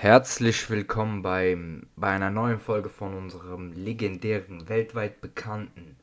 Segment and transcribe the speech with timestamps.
[0.00, 5.96] Herzlich willkommen beim, bei einer neuen Folge von unserem legendären, weltweit bekannten,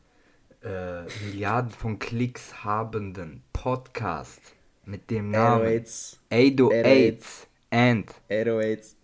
[0.62, 4.42] äh, Milliarden von Klicks habenden Podcast
[4.83, 6.17] mit dem Namen 808s.
[6.29, 8.95] 808 and 808s.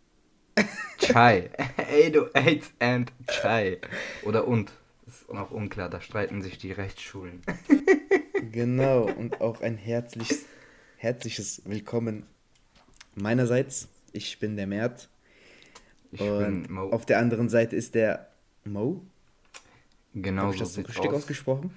[0.98, 1.50] Chai.
[1.78, 3.78] 808 and Chai.
[4.24, 4.74] Oder und.
[5.08, 7.42] Ist noch unklar, da streiten sich die Rechtsschulen.
[8.52, 10.46] Genau, und auch ein herzliches,
[10.98, 12.26] herzliches Willkommen
[13.16, 13.88] meinerseits.
[14.12, 15.10] Ich bin der Mert.
[16.12, 16.90] Ich und bin Mo.
[16.90, 18.28] auf der anderen Seite ist der
[18.66, 19.02] Mo.
[20.14, 21.16] Genau Habe ich so das richtig aus.
[21.16, 21.72] ausgesprochen?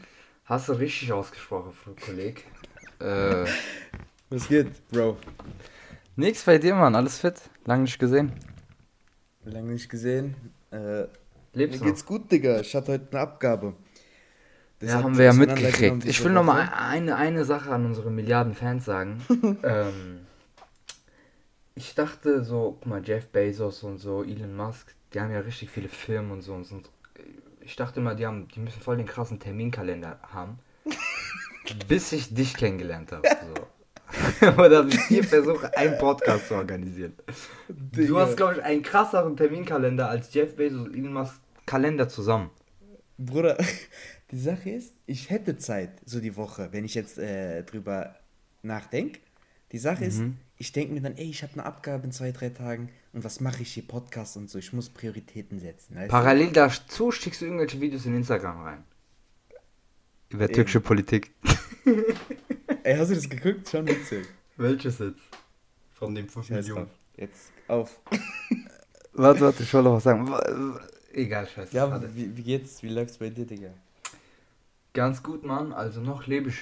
[0.44, 1.72] Hast du richtig ausgesprochen,
[2.04, 2.40] Kollege.
[3.00, 3.46] äh,
[4.30, 5.16] Was geht, Bro?
[6.16, 6.94] nix bei dir, Mann.
[6.94, 7.40] Alles fit?
[7.64, 8.32] Lang nicht gesehen.
[9.44, 10.34] Lange nicht gesehen.
[10.70, 11.04] Äh,
[11.52, 12.60] Lebst mir geht's gut, Digga.
[12.60, 13.74] Ich hatte heute eine Abgabe.
[14.80, 16.04] Das Ja, haben wir ja mitgekriegt.
[16.04, 16.76] Ich will noch mal Woche.
[16.76, 19.22] eine, eine Sache an unsere Milliarden Fans sagen.
[19.62, 20.23] ähm,
[21.74, 25.70] ich dachte so, guck mal, Jeff Bezos und so, Elon Musk, die haben ja richtig
[25.70, 26.54] viele Firmen und so.
[26.54, 26.88] Und sind,
[27.60, 30.58] ich dachte immer, die, haben, die müssen voll den krassen Terminkalender haben.
[31.88, 33.26] bis ich dich kennengelernt habe.
[33.54, 34.46] So.
[34.62, 37.14] Oder mit dir versuche, einen Podcast zu organisieren.
[37.68, 38.20] Du Digga.
[38.20, 42.50] hast, glaube ich, einen krasseren Terminkalender als Jeff Bezos und Elon Musk Kalender zusammen.
[43.16, 43.56] Bruder,
[44.30, 48.14] die Sache ist, ich hätte Zeit, so die Woche, wenn ich jetzt äh, drüber
[48.62, 49.20] nachdenke.
[49.72, 50.36] Die Sache ist, Mhm.
[50.64, 53.38] Ich denke mir dann, ey, ich habe eine Abgabe in zwei, drei Tagen und was
[53.40, 54.58] mache ich hier, Podcast und so.
[54.58, 55.94] Ich muss Prioritäten setzen.
[55.94, 56.10] weißt du?
[56.10, 58.84] Parallel dazu schickst du irgendwelche Videos in Instagram rein.
[60.30, 61.32] Über türkische Politik.
[62.82, 63.68] Ey, hast du das geguckt?
[63.68, 64.26] Schon witzig.
[64.56, 65.20] Welches jetzt?
[65.92, 66.88] Von den 5 Scheiß drauf.
[67.18, 68.00] Jetzt auf.
[69.12, 70.76] Warte, warte, ich wollte noch was sagen.
[71.12, 71.76] Egal, scheiße.
[71.76, 72.12] Ja, warte.
[72.16, 72.82] wie, wie geht's?
[72.82, 73.68] Wie läuft's bei dir, Digga?
[74.92, 75.72] Ganz gut, Mann.
[75.72, 76.58] Also noch lebe ich.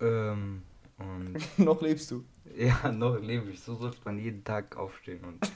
[0.00, 0.62] Ähm,
[0.98, 2.24] und Noch lebst du.
[2.56, 3.60] ja, noch lebe ich.
[3.60, 5.50] So sollte man jeden Tag aufstehen und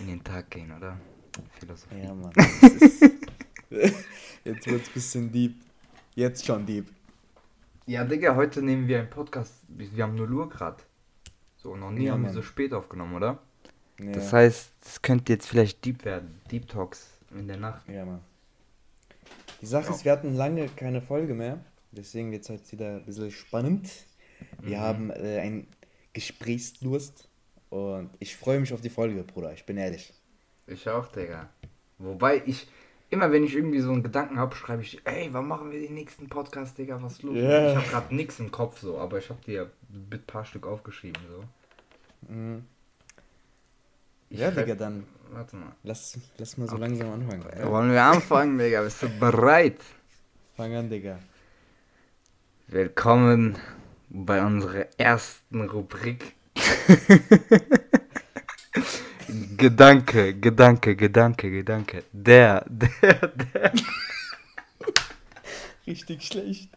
[0.00, 0.98] in den Tag gehen, oder?
[1.58, 2.00] Philosophie.
[2.02, 2.32] Ja, Mann.
[2.32, 3.02] ist-
[4.44, 5.54] Jetzt wird's bisschen deep.
[6.14, 6.86] Jetzt schon deep.
[7.86, 9.54] Ja, Digga, heute nehmen wir einen Podcast.
[9.68, 10.82] Wir haben 0 Uhr gerade.
[11.56, 12.34] So, noch nie Ja, haben wir Mann.
[12.34, 13.38] so spät aufgenommen, oder?
[14.00, 14.12] Ja.
[14.12, 16.40] Das heißt, es könnte jetzt vielleicht deep werden.
[16.50, 17.86] Deep Talks in der Nacht.
[17.88, 18.20] Ja, Mann.
[19.60, 21.58] Die Sache ist, wir hatten lange keine Folge mehr.
[21.92, 23.90] Deswegen wird es heute wieder ein bisschen spannend.
[24.62, 24.80] Wir Mhm.
[24.82, 25.66] haben äh, einen
[26.12, 27.28] Gesprächsdurst.
[27.70, 29.52] Und ich freue mich auf die Folge, Bruder.
[29.52, 30.12] Ich bin ehrlich.
[30.66, 31.48] Ich auch, Digga.
[31.98, 32.66] Wobei ich,
[33.10, 35.94] immer wenn ich irgendwie so einen Gedanken habe, schreibe ich, ey, wann machen wir den
[35.94, 37.36] nächsten Podcast, Digga, was ist los?
[37.36, 37.70] Ja.
[37.70, 41.22] Ich habe gerade nichts im Kopf so, aber ich habe dir ein paar Stück aufgeschrieben
[41.28, 41.44] so.
[44.30, 45.72] Ich Ja, schreib- Digga, dann Warte mal.
[45.84, 47.44] lass, lass mal so langsam anfangen.
[47.56, 47.70] Ja?
[47.70, 48.82] Wollen wir anfangen, Digga?
[48.82, 49.78] Bist du bereit?
[50.56, 51.18] Fang an, Digga.
[52.68, 53.56] Willkommen
[54.10, 56.34] bei unserer ersten Rubrik.
[59.56, 62.04] Gedanke, Gedanke, Gedanke, Gedanke.
[62.12, 63.72] Der, der, der.
[65.86, 66.70] Richtig schlecht.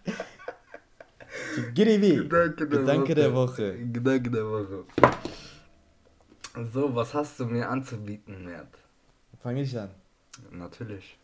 [1.73, 2.17] GDW.
[2.17, 3.15] Gedanke der Gedanke Woche.
[3.15, 3.77] der Woche.
[3.91, 4.85] Gedanke der Woche.
[6.71, 8.77] So, was hast du mir anzubieten, Mert?
[9.41, 9.89] Fange ich an.
[10.51, 11.17] Natürlich.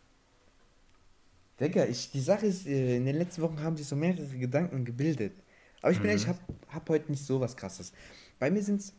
[1.60, 4.84] Digga, ich, die Sache ist, äh, in den letzten Wochen haben sich so mehrere Gedanken
[4.84, 5.34] gebildet.
[5.82, 6.10] Aber ich bin Mhm.
[6.10, 6.38] ehrlich, ich hab,
[6.74, 7.92] hab heute nicht so was krasses.
[8.38, 8.92] Bei mir sind es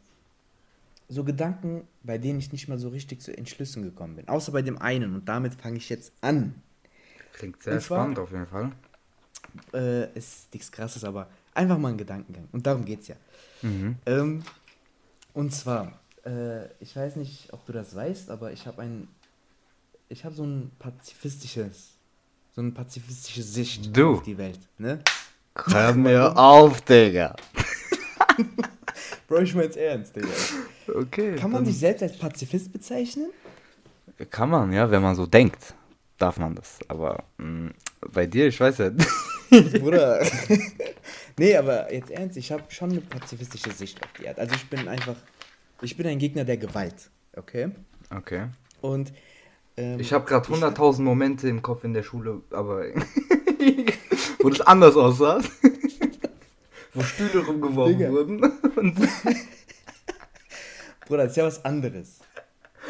[1.09, 4.28] so Gedanken, bei denen ich nicht mal so richtig zu Entschlüssen gekommen bin.
[4.28, 6.56] Außer bei dem einen und damit fange ich jetzt an.
[7.34, 8.72] Klingt sehr zwar- spannend auf jeden Fall.
[9.74, 12.47] Äh, ist nichts krasses, aber einfach mal ein Gedankengang.
[12.52, 13.16] Und darum geht's ja.
[13.62, 13.98] Mhm.
[14.06, 14.44] Ähm,
[15.34, 19.08] und zwar, äh, ich weiß nicht, ob du das weißt, aber ich habe ein,
[20.09, 21.92] ich habe so ein pazifistisches,
[22.56, 24.13] so eine pazifistische Sicht Du.
[24.16, 25.00] auf die Welt, ne?
[25.56, 27.35] Hör mir auf, Digga.
[29.28, 30.28] Bro, ich mein's ernst, Digga.
[30.94, 31.35] Okay.
[31.35, 33.29] Kann man sich selbst als Pazifist bezeichnen?
[34.29, 35.73] Kann man, ja, wenn man so denkt,
[36.17, 36.79] darf man das.
[36.88, 37.72] Aber mh,
[38.13, 38.91] bei dir, ich weiß ja.
[39.79, 40.25] Bruder.
[41.38, 44.41] nee, aber jetzt ernst, ich habe schon eine pazifistische Sicht auf die Erde.
[44.41, 45.16] Also ich bin einfach,
[45.81, 47.72] ich bin ein Gegner der Gewalt, okay?
[48.16, 48.47] Okay.
[48.80, 49.12] Und
[49.77, 52.86] ähm, Ich habe gerade 100.000 Momente im Kopf in der Schule, aber
[54.40, 55.42] wo das anders aussah.
[56.94, 58.12] wo Stühle rumgeworfen Digga.
[58.12, 58.44] wurden.
[58.44, 58.96] Und
[61.06, 62.19] Bruder, das ist ja was anderes.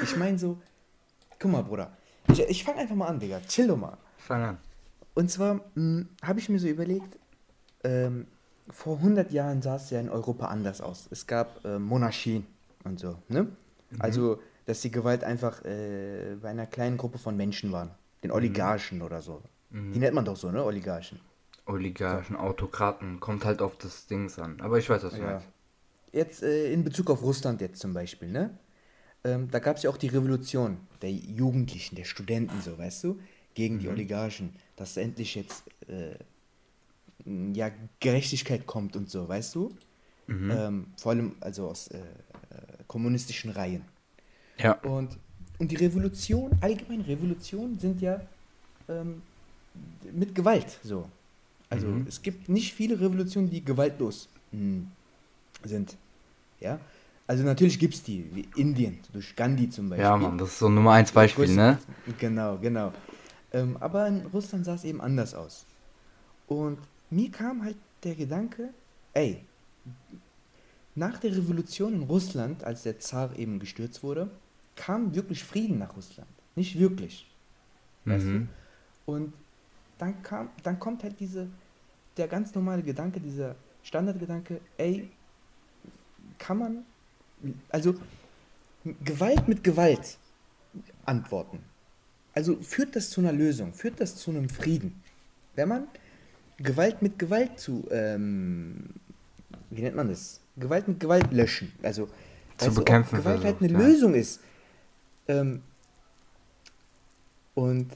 [0.03, 0.57] Ich meine so,
[1.39, 1.91] guck mal, Bruder.
[2.31, 3.41] Ich, ich fange einfach mal an, Digga.
[3.47, 3.97] Chill doch mal.
[4.18, 4.57] Fang an.
[5.13, 5.62] Und zwar
[6.23, 7.17] habe ich mir so überlegt,
[7.83, 8.27] ähm,
[8.69, 11.07] vor 100 Jahren sah es ja in Europa anders aus.
[11.12, 12.45] Es gab äh, Monarchien
[12.83, 13.47] und so, ne?
[14.00, 17.91] Also, dass die Gewalt einfach äh, bei einer kleinen Gruppe von Menschen waren.
[18.24, 19.41] Den Oligarchen oder so.
[19.71, 20.63] Die nennt man doch so, ne?
[20.63, 21.19] Oligarchen.
[21.65, 24.59] Oligarchen, Autokraten, kommt halt auf das Dings an.
[24.62, 25.25] Aber ich weiß, was du Ja.
[25.25, 25.47] meinst.
[26.12, 28.57] Jetzt äh, in Bezug auf Russland jetzt zum Beispiel, ne?
[29.23, 33.19] ähm, da gab es ja auch die Revolution der Jugendlichen, der Studenten, so, weißt du,
[33.53, 36.15] gegen die Oligarchen, dass endlich jetzt äh,
[37.53, 37.69] ja,
[38.00, 39.71] Gerechtigkeit kommt und so, weißt du?
[40.27, 42.03] Ähm, vor allem also aus äh, äh,
[42.88, 43.83] kommunistischen Reihen.
[44.57, 44.74] Ja.
[44.81, 45.17] Und,
[45.59, 48.21] und die Revolution, allgemein Revolutionen sind ja
[48.88, 49.21] ähm,
[50.13, 51.09] mit Gewalt so.
[51.69, 52.06] Also Mhm.
[52.07, 54.83] es gibt nicht viele Revolutionen, die gewaltlos mh,
[55.63, 55.95] sind.
[56.59, 56.79] Ja.
[57.27, 60.03] Also natürlich gibt es die, wie Indien, durch Gandhi zum Beispiel.
[60.03, 61.77] Ja, Mann, das ist so ein Nummer 1 Beispiel, ne?
[62.19, 62.91] Genau, genau.
[63.53, 65.65] Ähm, aber in Russland sah es eben anders aus.
[66.47, 66.79] Und
[67.09, 68.69] mir kam halt der Gedanke,
[69.13, 69.45] ey,
[70.95, 74.29] nach der Revolution in Russland, als der Zar eben gestürzt wurde,
[74.75, 76.29] kam wirklich Frieden nach Russland.
[76.56, 77.27] Nicht wirklich.
[78.06, 78.50] Weißt Mhm.
[79.06, 79.12] du?
[79.13, 79.33] Und
[80.01, 81.48] dann kam, dann kommt halt diese,
[82.18, 85.07] der ganz normale Gedanke, dieser Standardgedanke, ey,
[86.39, 86.86] kann man,
[87.69, 87.94] also
[89.03, 90.18] Gewalt mit Gewalt
[91.06, 91.59] antworten.
[92.33, 95.03] Also führt das zu einer Lösung, führt das zu einem Frieden.
[95.56, 95.88] Wenn man
[96.57, 98.86] Gewalt mit Gewalt zu, ähm,
[99.69, 100.39] wie nennt man das?
[100.57, 101.71] Gewalt mit Gewalt löschen.
[101.83, 102.07] Also
[102.57, 103.88] Zu weißt du, bekämpfen Gewalt halt eine versucht, ja.
[103.88, 104.39] Lösung ist.
[105.27, 105.62] Ähm,
[107.53, 107.92] und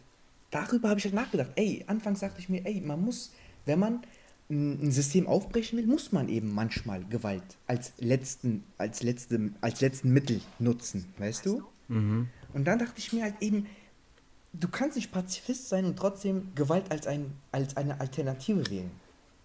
[0.56, 1.52] darüber habe ich halt nachgedacht.
[1.56, 3.34] Ey, anfangs sagte ich mir, ey, man muss,
[3.66, 4.02] wenn man
[4.50, 10.14] ein System aufbrechen will, muss man eben manchmal Gewalt als letzten, als letzte, als letzten
[10.14, 11.64] Mittel nutzen, weißt du?
[11.88, 12.30] Mhm.
[12.54, 13.66] Und dann dachte ich mir halt eben,
[14.54, 18.92] du kannst nicht Pazifist sein und trotzdem Gewalt als, ein, als eine Alternative wählen,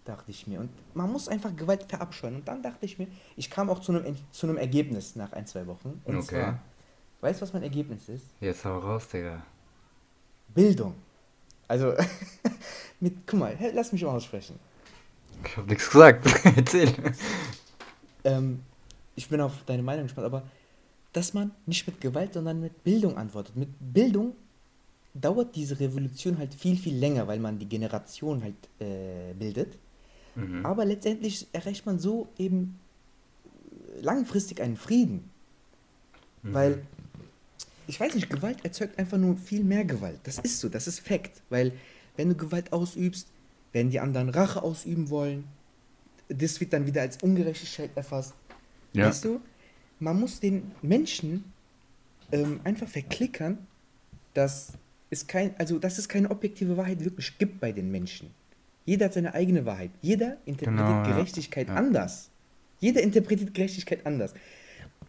[0.05, 0.61] dachte ich mir.
[0.61, 2.37] Und man muss einfach Gewalt verabscheuen.
[2.37, 5.47] Und dann dachte ich mir, ich kam auch zu einem, zu einem Ergebnis nach ein,
[5.47, 6.01] zwei Wochen.
[6.05, 6.27] Und Okay.
[6.27, 6.63] zwar,
[7.23, 8.27] weißt du, was mein Ergebnis ist?
[8.41, 9.43] Jetzt hau raus, Digga.
[10.55, 10.95] Bildung.
[11.69, 11.95] Also,
[13.01, 14.59] mit, guck mal, lass mich mal aussprechen.
[15.45, 16.27] Ich hab nichts gesagt.
[16.57, 16.93] Erzähl.
[18.25, 18.61] Ähm,
[19.15, 20.43] ich bin auf deine Meinung gespannt, aber
[21.13, 23.57] dass man nicht mit Gewalt, sondern mit Bildung antwortet.
[23.57, 24.35] Mit Bildung
[25.15, 29.77] dauert diese Revolution halt viel, viel länger, weil man die Generation halt äh, bildet.
[30.37, 30.65] Mhm.
[30.65, 32.79] Aber letztendlich erreicht man so eben
[34.01, 35.31] langfristig einen Frieden.
[36.43, 36.55] Mhm.
[36.55, 36.83] Weil,
[37.91, 40.21] ich weiß nicht, Gewalt erzeugt einfach nur viel mehr Gewalt.
[40.23, 41.43] Das ist so, das ist Fakt.
[41.51, 41.73] Weil,
[42.17, 43.27] wenn du Gewalt ausübst,
[43.73, 45.45] werden die anderen Rache ausüben wollen.
[46.29, 48.35] Das wird dann wieder als Ungerechtigkeit erfasst.
[48.93, 49.09] Ja.
[49.09, 49.41] Weißt du,
[49.99, 51.53] man muss den Menschen
[52.31, 53.59] ähm, einfach verklickern,
[54.35, 54.73] dass
[55.11, 58.31] es kein, also dass es keine objektive Wahrheit wirklich gibt bei den Menschen.
[58.85, 59.91] Jeder hat seine eigene Wahrheit.
[60.01, 61.09] Jeder interpretiert Genau.
[61.17, 61.75] Gerechtigkeit Ja.
[61.75, 62.31] anders.
[62.79, 64.33] Jeder interpretiert Gerechtigkeit anders.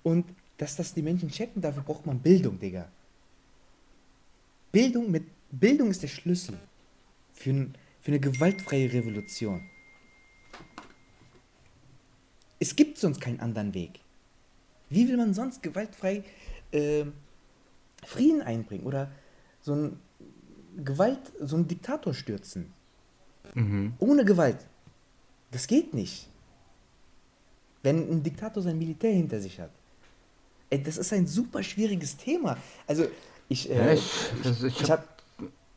[0.04, 0.26] Und
[0.62, 2.88] dass das die Menschen checken, dafür braucht man Bildung, Digga.
[4.72, 6.56] Bildung mit Bildung ist der Schlüssel
[7.34, 9.68] für, ein, für eine gewaltfreie Revolution.
[12.60, 14.02] Es gibt sonst keinen anderen Weg.
[14.90, 16.24] Wie will man sonst gewaltfrei
[16.72, 17.14] ähm,
[18.06, 19.12] Frieden einbringen oder
[19.62, 20.00] so ein
[20.78, 22.72] Gewalt, so einen Diktator stürzen?
[23.56, 23.94] Mhm.
[23.98, 24.64] Ohne Gewalt.
[25.50, 26.30] Das geht nicht.
[27.82, 29.72] Wenn ein Diktator sein Militär hinter sich hat.
[30.72, 32.58] Ey, das ist ein super schwieriges Thema.
[32.88, 33.06] Also,
[33.50, 35.08] ich, äh, ich- also ich ich hab- habe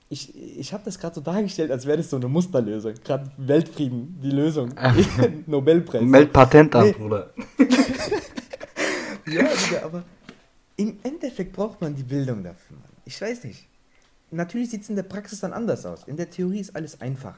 [0.08, 2.94] ich, ich hab das gerade so dargestellt, als wäre das so eine Musterlösung.
[3.04, 4.72] Gerade Weltfrieden, die Lösung.
[5.46, 6.02] Nobelpreis.
[6.02, 6.92] Meld Patent an, Nee.
[6.92, 7.30] Bruder.
[9.26, 10.04] Ja, Digga, aber
[10.76, 12.76] im Endeffekt braucht man die Bildung dafür.
[12.76, 12.88] Mann.
[13.06, 13.66] Ich weiß nicht.
[14.30, 16.04] Natürlich sieht es in der Praxis dann anders aus.
[16.06, 17.34] In der Theorie ist alles einfach.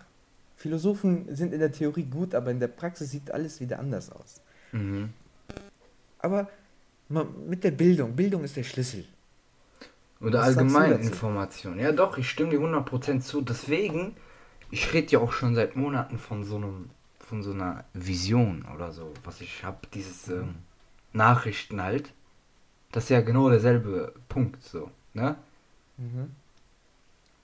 [0.56, 4.40] Philosophen sind in der Theorie gut, aber in der Praxis sieht alles wieder anders aus.
[4.72, 5.10] Mhm.
[6.18, 6.48] Aber
[7.08, 9.04] mit der Bildung, Bildung ist der Schlüssel.
[10.20, 11.12] Oder Was sagst du allgemein dazu?
[11.12, 11.78] Information.
[11.78, 13.42] Ja, doch, ich stimme dir 100% zu.
[13.42, 14.16] Deswegen,
[14.70, 18.92] ich rede ja auch schon seit Monaten von so einem, von so einer Vision oder
[18.92, 20.56] so, was ich habe, dieses ähm,
[21.12, 22.12] Nachrichten halt.
[22.92, 25.36] Das ist ja genau derselbe Punkt, so, ne?
[25.98, 26.30] Mhm.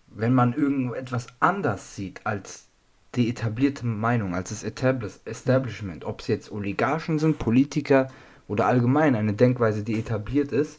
[0.09, 2.67] Wenn man irgendetwas anders sieht als
[3.15, 8.09] die etablierte Meinung, als das Establish Establishment, ob es jetzt Oligarchen sind, Politiker
[8.53, 10.79] oder allgemein eine Denkweise, die etabliert ist,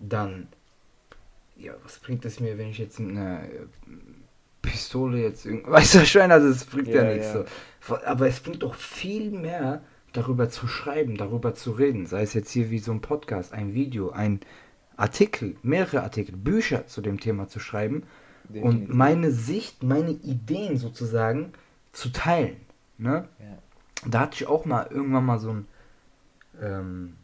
[0.00, 0.48] dann,
[1.56, 3.66] ja, was bringt es mir, wenn ich jetzt mit einer äh,
[4.60, 7.44] Pistole jetzt irgend, weißt du, schon, also es bringt ja, Ja, nichts ja.
[7.86, 7.96] so.
[8.04, 9.82] Aber es bringt doch viel mehr,
[10.12, 13.72] darüber zu schreiben, darüber zu reden, sei es jetzt hier wie so ein Podcast, ein
[13.72, 14.40] Video, ein
[14.96, 18.02] Artikel, mehrere Artikel, Bücher zu dem Thema zu schreiben
[18.48, 18.94] und Definitiv.
[18.96, 21.52] meine Sicht, meine Ideen sozusagen
[21.92, 22.56] zu teilen.
[22.98, 23.28] Ne?
[23.38, 24.08] Ja.
[24.08, 25.66] Da hatte ich auch mal irgendwann mal so ein,
[26.60, 27.14] ähm,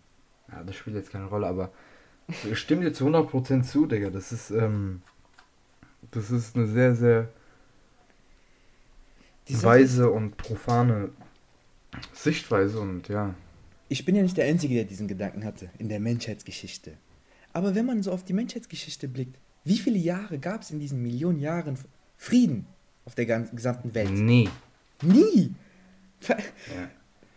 [0.50, 1.70] ja, das spielt jetzt keine Rolle, aber
[2.28, 4.10] ich stimme dir zu 100% zu, Digga.
[4.10, 5.02] Das ist, ähm,
[6.10, 7.28] das ist eine sehr, sehr
[9.48, 11.10] weise und profane
[12.12, 13.34] Sichtweise und ja.
[13.88, 16.96] Ich bin ja nicht der Einzige, der diesen Gedanken hatte in der Menschheitsgeschichte.
[17.52, 21.02] Aber wenn man so auf die Menschheitsgeschichte blickt, wie viele Jahre gab es in diesen
[21.02, 21.78] Millionen Jahren
[22.16, 22.66] Frieden
[23.04, 24.10] auf der ganzen, gesamten Welt?
[24.10, 24.48] Nie.
[25.02, 25.54] Nie!
[26.28, 26.36] Ja.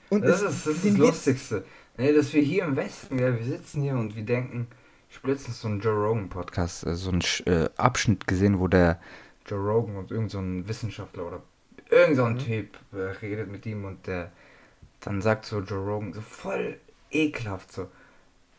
[0.10, 1.66] Und das ist das, ist das Lustigste.
[1.98, 4.68] Nee, dass wir hier im Westen, ja, wir sitzen hier und wir denken,
[5.10, 8.68] ich habe letztens so einen Joe Rogan Podcast, äh, so einen äh, Abschnitt gesehen, wo
[8.68, 9.00] der
[9.46, 11.42] Joe Rogan und irgend so ein Wissenschaftler oder
[11.90, 12.40] irgend so ein mhm.
[12.40, 14.32] Typ äh, redet mit ihm und der
[15.00, 16.78] dann sagt so Joe Rogan so voll
[17.12, 17.88] ekelhaft so,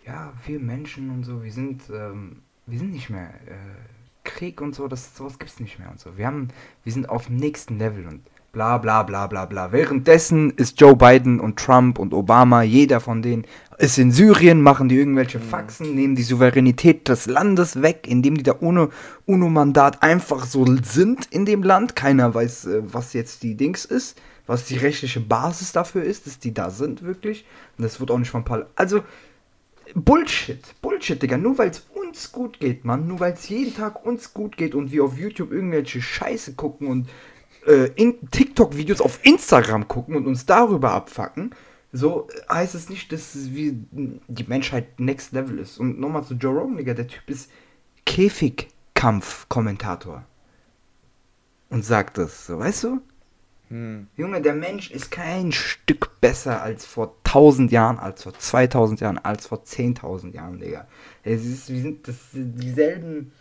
[0.06, 4.74] ja, wir Menschen und so, wir sind, ähm, wir sind nicht mehr äh, Krieg und
[4.74, 6.16] so, das sowas gibt's nicht mehr und so.
[6.16, 6.48] Wir haben,
[6.84, 8.22] wir sind auf dem nächsten Level und
[8.56, 9.70] bla bla bla bla bla.
[9.70, 13.46] Währenddessen ist Joe Biden und Trump und Obama, jeder von denen
[13.76, 15.42] ist in Syrien, machen die irgendwelche mhm.
[15.42, 18.88] Faxen, nehmen die Souveränität des Landes weg, indem die da ohne
[19.26, 21.96] UNO-Mandat einfach so sind in dem Land.
[21.96, 26.38] Keiner weiß, äh, was jetzt die Dings ist, was die rechtliche Basis dafür ist, dass
[26.38, 27.44] die da sind wirklich.
[27.76, 28.64] Und das wird auch nicht von Pal.
[28.74, 29.02] Also,
[29.94, 31.36] Bullshit, Bullshit, Digga.
[31.36, 33.06] Nur weil es uns gut geht, Mann.
[33.06, 36.88] Nur weil es jeden Tag uns gut geht und wir auf YouTube irgendwelche Scheiße gucken
[36.88, 37.06] und
[37.66, 37.90] äh,
[38.30, 41.54] TikTok-Videos auf Instagram gucken und uns darüber abfacken,
[41.92, 45.78] so heißt es nicht, dass wie die Menschheit next level ist.
[45.78, 47.50] Und nochmal zu Joe Rogan, Digga, der Typ ist
[48.04, 50.24] Käfigkampf-Kommentator.
[51.68, 53.00] Und sagt das, so, weißt du?
[53.68, 54.06] Hm.
[54.16, 59.18] Junge, der Mensch ist kein Stück besser als vor 1000 Jahren, als vor 2000 Jahren,
[59.18, 60.86] als vor 10.000 Jahren, Digga.
[61.24, 63.32] Es ist, wir sind das, dieselben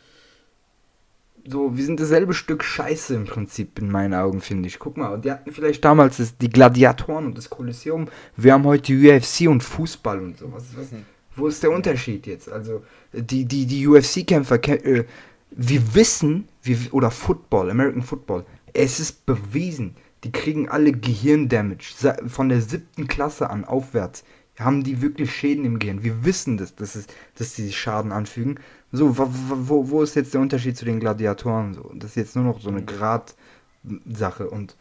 [1.48, 4.80] so, wir sind dasselbe Stück Scheiße im Prinzip in meinen Augen, finde ich.
[4.80, 8.08] Guck mal, die hatten vielleicht damals das, die Gladiatoren und das Kolosseum.
[8.36, 10.64] Wir haben heute UFC und Fußball und sowas.
[10.76, 10.88] Was,
[11.36, 12.50] wo ist der Unterschied jetzt?
[12.50, 12.84] Also,
[13.14, 15.06] die, die, die UFC-Kämpfer, äh,
[15.52, 21.94] wir wissen, wir, oder Football, American Football, es ist bewiesen, die kriegen alle Gehirndamage.
[22.28, 24.24] Von der siebten Klasse an aufwärts
[24.60, 26.04] haben die wirklich Schäden im Gehirn.
[26.04, 28.60] Wir wissen das, dass, es, dass die Schaden anfügen.
[28.92, 31.74] So, wo, wo, wo ist jetzt der Unterschied zu den Gladiatoren?
[31.74, 34.76] So, das ist jetzt nur noch so eine Grad-Sache und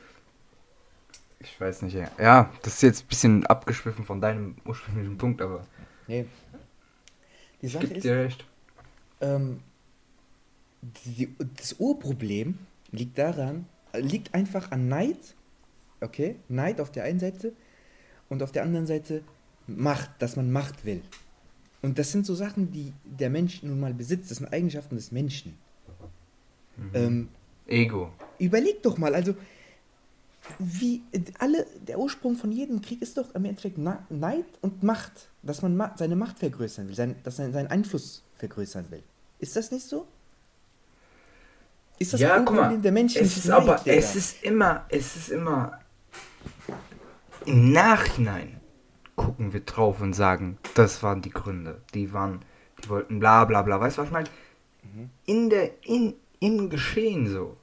[1.40, 2.10] ich weiß nicht, ja.
[2.18, 5.66] ja, das ist jetzt ein bisschen abgeschwiffen von deinem ursprünglichen Punkt, aber.
[6.06, 6.24] Nee.
[7.60, 8.04] Die Sache ist.
[8.04, 8.46] Dir recht.
[9.20, 9.60] Ähm,
[11.04, 12.58] die, das Urproblem
[12.92, 15.18] liegt daran, liegt einfach an Neid,
[16.00, 16.36] okay?
[16.48, 17.52] Neid auf der einen Seite
[18.28, 19.22] und auf der anderen Seite
[19.66, 21.02] Macht, dass man Macht will.
[21.82, 24.30] Und das sind so Sachen, die der Mensch nun mal besitzt.
[24.30, 25.56] Das sind Eigenschaften des Menschen.
[26.76, 26.90] Mhm.
[26.94, 27.28] Ähm,
[27.66, 28.10] Ego.
[28.38, 29.34] Überleg doch mal, also
[30.58, 31.02] wie
[31.38, 35.76] alle, der Ursprung von jedem Krieg ist doch im Endeffekt Neid und Macht, dass man
[35.76, 39.02] ma seine Macht vergrößern will, sein, dass er seinen Einfluss vergrößern will.
[39.38, 40.06] Ist das nicht so?
[41.98, 43.22] Ist das ja, guck mal, der Menschen?
[43.22, 45.80] Es ist Neid, aber, es ist immer, es ist immer
[47.46, 48.60] im Nachhinein
[49.16, 51.80] gucken wir drauf und sagen, das waren die Gründe.
[51.94, 52.40] Die waren,
[52.82, 53.80] die wollten bla bla bla.
[53.80, 54.28] Weißt du, was ich meine?
[54.82, 55.10] Mhm.
[55.26, 57.56] In der, in, im Geschehen so.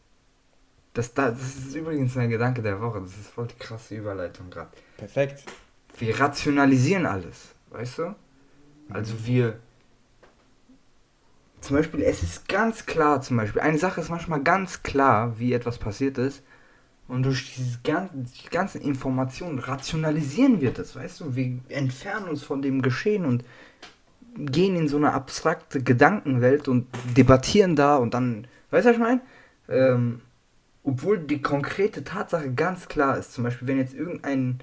[0.93, 2.99] Das, das ist übrigens ein Gedanke der Woche.
[3.01, 4.71] Das ist voll die krasse Überleitung gerade.
[4.97, 5.43] Perfekt.
[5.97, 8.15] Wir rationalisieren alles, weißt du?
[8.89, 9.59] Also wir.
[11.61, 15.53] Zum Beispiel, es ist ganz klar, zum Beispiel, eine Sache ist manchmal ganz klar, wie
[15.53, 16.43] etwas passiert ist.
[17.07, 17.79] Und durch diese
[18.49, 21.35] ganzen, Informationen rationalisieren wir das, weißt du?
[21.35, 23.43] Wir entfernen uns von dem Geschehen und
[24.37, 29.01] gehen in so eine abstrakte Gedankenwelt und debattieren da und dann, weißt du, was ich
[29.01, 29.21] meine?
[29.67, 30.21] Ähm,
[30.83, 34.61] obwohl die konkrete Tatsache ganz klar ist, zum Beispiel, wenn jetzt irgendein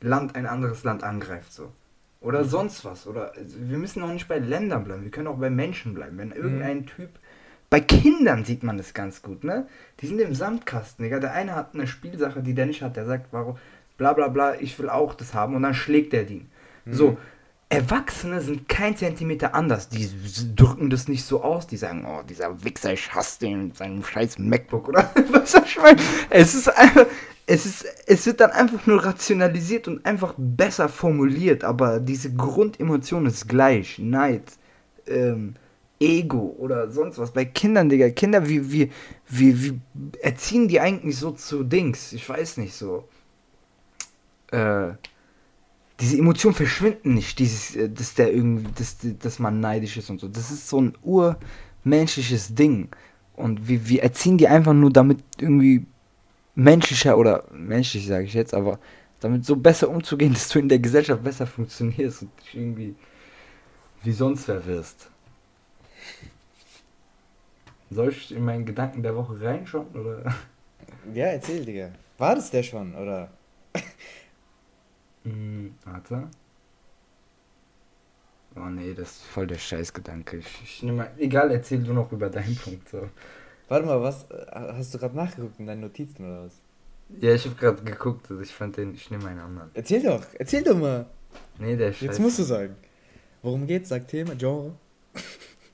[0.00, 1.72] Land ein anderes Land angreift, so.
[2.20, 3.06] Oder sonst was.
[3.06, 6.18] Oder wir müssen auch nicht bei Ländern bleiben, wir können auch bei Menschen bleiben.
[6.18, 7.10] Wenn irgendein Typ
[7.70, 9.66] bei Kindern sieht man das ganz gut, ne?
[10.00, 11.18] Die sind im Sandkasten, Digga.
[11.20, 12.96] Der eine hat eine Spielsache, die der nicht hat.
[12.96, 13.58] Der sagt, warum,
[13.98, 15.54] bla bla bla, ich will auch das haben.
[15.54, 16.46] Und dann schlägt er die.
[16.86, 16.92] Mhm.
[16.92, 17.18] So,
[17.68, 19.90] Erwachsene sind kein Zentimeter anders.
[19.90, 20.08] Die
[20.56, 21.66] drücken das nicht so aus.
[21.66, 25.78] Die sagen, oh, dieser Wichser, ich hasse den mit seinem scheiß MacBook oder was ich
[25.78, 26.00] meine?
[26.30, 27.04] Es ist einfach,
[27.44, 31.64] es ist, es wird dann einfach nur rationalisiert und einfach besser formuliert.
[31.64, 33.98] Aber diese Grundemotion ist gleich.
[33.98, 34.44] Neid,
[35.06, 35.54] ähm,
[36.00, 37.32] Ego oder sonst was.
[37.32, 38.90] Bei Kindern, Digga, Kinder, wie, wie,
[39.28, 39.80] wie, wie
[40.20, 42.12] erziehen die eigentlich so zu Dings?
[42.12, 43.08] Ich weiß nicht so.
[44.50, 44.92] Äh,
[46.00, 50.20] diese Emotionen verschwinden nicht, dieses, äh, dass der irgendwie, dass, dass man neidisch ist und
[50.20, 50.28] so.
[50.28, 52.88] Das ist so ein urmenschliches Ding.
[53.34, 55.86] Und wir, wir erziehen die einfach nur damit irgendwie
[56.54, 58.78] menschlicher oder menschlich sage ich jetzt, aber
[59.20, 62.94] damit so besser umzugehen, dass du in der Gesellschaft besser funktionierst und irgendwie
[64.02, 65.10] wie sonst wer wirst.
[67.90, 70.34] Soll ich in meinen Gedanken der Woche reinschauen, oder?
[71.14, 71.90] Ja, erzähl, Digga.
[72.18, 73.30] War das der schon, oder?
[75.24, 76.28] hm, warte.
[78.56, 80.38] Oh nee, das ist voll der Scheißgedanke.
[80.38, 82.88] Ich, ich nehme mal, egal, erzähl du noch über deinen Punkt.
[82.88, 83.08] So.
[83.68, 86.54] Warte mal, was äh, hast du gerade nachgeguckt in deinen Notizen oder was?
[87.20, 89.70] Ja, ich habe gerade geguckt, also ich fand den, ich nehme einen anderen.
[89.74, 91.06] Erzähl doch, erzähl doch mal.
[91.58, 92.76] Nee, der ist Jetzt musst du sagen.
[93.42, 93.88] Worum geht's?
[93.88, 94.74] Sag Thema, Genre.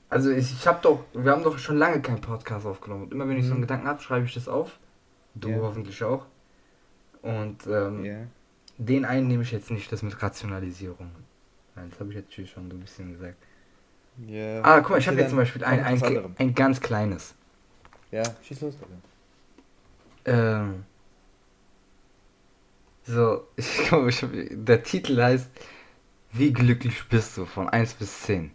[0.09, 3.03] Also ich, ich habe doch, wir haben doch schon lange keinen Podcast aufgenommen.
[3.05, 3.63] Und immer wenn ich so einen Mhm.
[3.63, 4.77] Gedanken habe, schreibe ich das auf.
[5.33, 5.57] Du Ja.
[5.57, 6.25] hoffentlich auch.
[7.21, 8.17] Und ähm, Ja.
[8.77, 11.09] den einen nehme ich jetzt nicht, das mit Rationalisierung.
[11.75, 13.35] Nein, das habe ich jetzt schon so ein bisschen gesagt.
[14.27, 14.61] Ja.
[14.63, 17.35] Ah, guck mal, ich habe jetzt zum Beispiel ein, ein, ein ganz kleines.
[18.11, 18.77] Ja, schieß los.
[20.23, 20.85] Ähm,
[23.03, 25.49] so, ich glaube, ich hab, der Titel heißt
[26.31, 28.51] Wie glücklich bist du von 1 bis 10?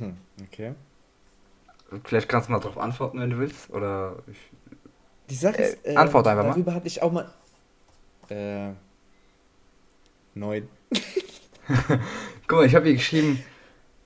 [0.00, 0.74] Hm, okay.
[2.04, 3.70] Vielleicht kannst du mal drauf antworten, wenn du willst.
[3.70, 4.38] Oder ich,
[5.30, 6.50] Die Sache Äh, ist, äh, antwort einfach mal.
[6.50, 7.32] darüber hatte ich auch mal.
[8.30, 8.74] Äh.
[10.34, 10.68] Neun.
[12.46, 13.44] Guck mal, ich habe hier geschrieben,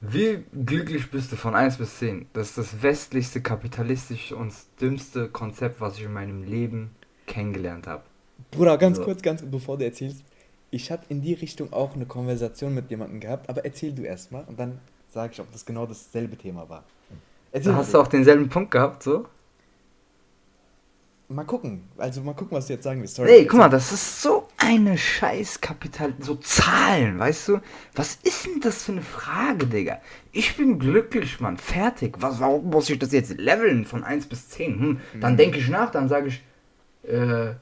[0.01, 2.29] wie glücklich bist du von 1 bis 10?
[2.35, 6.97] Das ist das westlichste, kapitalistische und dümmste Konzept, was ich in meinem Leben
[7.27, 8.05] kennengelernt habe.
[8.51, 9.05] Bruder, ganz So.
[9.05, 10.25] kurz, ganz bevor du erzählst.
[10.71, 14.33] Ich habe in die Richtung auch eine Konversation mit jemandem gehabt, aber erzähl du erst
[14.33, 14.81] mal und dann
[15.15, 16.85] sage ich, ob das genau dasselbe Thema war.
[17.53, 19.27] Erzähl hast du auch denselben Punkt gehabt, so?
[21.29, 21.85] Mal gucken.
[21.97, 23.15] Also mal gucken, was du jetzt sagen willst.
[23.15, 23.31] Sorry.
[23.31, 27.61] Nee, guck mal, das ist so eine scheiß Kapital, so Zahlen, weißt du?
[27.95, 30.01] Was ist denn das für eine Frage, Digga?
[30.33, 32.17] Ich bin glücklich, Mann, fertig.
[32.21, 34.79] Was, warum muss ich das jetzt leveln von 1 bis 10?
[34.79, 35.37] Hm, dann Mhm.
[35.39, 36.43] denke ich nach, dann sage ich
[37.11, 37.55] äh,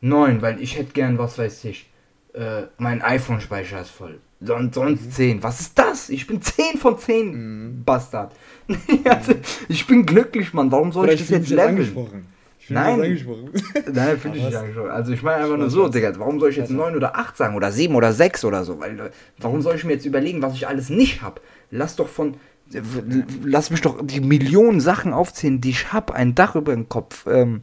[0.00, 1.90] 9, weil ich hätte gern, was weiß ich,
[2.32, 4.20] äh, mein iPhone-Speicher ist voll.
[4.46, 5.42] Sonst, sonst 10.
[5.42, 6.08] Was ist das?
[6.10, 7.84] Ich bin 10 von 10, Mhm.
[7.84, 8.32] Bastard.
[9.04, 9.32] also,
[9.68, 10.70] ich bin glücklich, Mann.
[10.72, 11.68] Warum soll Oder ich das jetzt leveln?
[11.68, 12.26] angesprochen.
[12.68, 13.00] Nein.
[13.02, 13.50] angesprochen.
[13.92, 14.88] Nein, finde ich nicht angeschaut.
[14.90, 15.88] Also ich meine einfach nur so.
[15.88, 18.64] Digga, warum soll ich jetzt Also- 9 oder 8 sagen oder 7 oder 6 oder
[18.64, 18.80] so?
[18.80, 21.40] Weil, warum soll ich mir jetzt überlegen, was ich alles nicht habe?
[21.70, 22.34] Lass doch von,
[23.44, 26.14] lass mich doch die Millionen Sachen aufzählen, die ich habe.
[26.14, 27.60] Ein Dach über dem Kopf, ähm,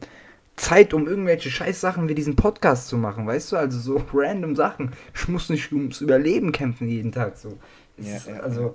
[0.56, 3.56] Zeit, um irgendwelche Scheißsachen wie diesen Podcast zu machen, weißt du?
[3.56, 4.92] Also so random Sachen.
[5.14, 7.58] Ich muss nicht ums Überleben kämpfen jeden Tag so.
[7.98, 8.74] Ja, ist, ja, also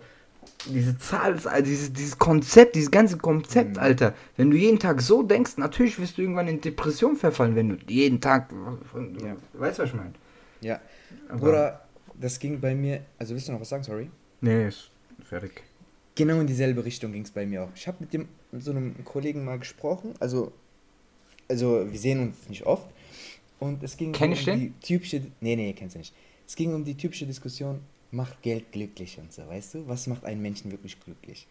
[0.71, 3.81] diese Zahl ist, also dieses, dieses Konzept, dieses ganze Konzept, Mhm.
[3.81, 4.13] Alter.
[4.37, 7.77] Wenn du jeden Tag so denkst, natürlich wirst du irgendwann in Depression verfallen, wenn du
[7.87, 8.49] jeden Tag.
[9.23, 9.35] Ja.
[9.53, 10.13] Weißt du, was ich meine?
[10.61, 10.79] Ja.
[11.29, 11.81] Aber- Bruder,
[12.19, 13.01] das ging bei mir.
[13.19, 13.83] Also willst du noch was sagen?
[13.83, 14.09] Sorry.
[14.41, 14.89] Nee, ist
[15.23, 15.63] fertig.
[16.15, 17.69] Genau in dieselbe Richtung ging es bei mir auch.
[17.75, 20.13] Ich habe mit dem mit so einem Kollegen mal gesprochen.
[20.19, 20.51] Also,
[21.47, 22.87] also wir sehen uns nicht oft.
[23.59, 24.59] Und es ging Kenn ich um den?
[24.59, 25.21] die typische.
[25.41, 26.13] Nee, nee, kennst du nicht.
[26.47, 27.79] Es ging um die typische Diskussion,
[28.11, 29.87] macht Geld glücklich und so, weißt du?
[29.87, 31.47] Was macht einen Menschen wirklich glücklich?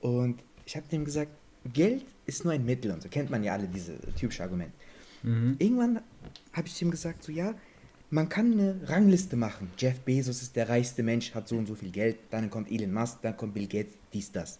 [0.00, 1.30] Und ich habe dem gesagt,
[1.72, 3.08] Geld ist nur ein Mittel und so.
[3.08, 4.72] Kennt man ja alle diese typische Argument.
[5.22, 5.56] Mhm.
[5.58, 6.00] Irgendwann
[6.52, 7.54] habe ich ihm gesagt, so ja,
[8.10, 9.70] man kann eine Rangliste machen.
[9.78, 12.92] Jeff Bezos ist der reichste Mensch, hat so und so viel Geld, dann kommt Elon
[12.92, 14.58] Musk, dann kommt Bill Gates, dies, das.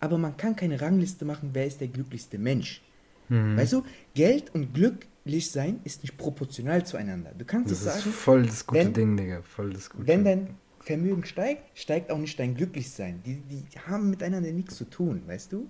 [0.00, 2.82] Aber man kann keine Rangliste machen, wer ist der glücklichste Mensch.
[3.28, 3.56] Mhm.
[3.56, 3.82] Weißt du,
[4.14, 7.32] Geld und glücklich sein ist nicht proportional zueinander.
[7.36, 9.42] Du kannst Das es ist sagen, voll das gute wenn- Ding, Digga.
[9.42, 10.48] Voll das gute wenn dein
[10.80, 13.20] Vermögen steigt, steigt auch nicht dein Glücklichsein.
[13.26, 15.68] Die, die haben miteinander nichts zu tun, weißt du?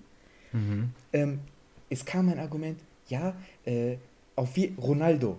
[0.53, 0.89] Mhm.
[1.13, 1.39] ähm,
[1.89, 3.97] es kam ein Argument, ja, äh,
[4.35, 5.37] auf je Ronaldo.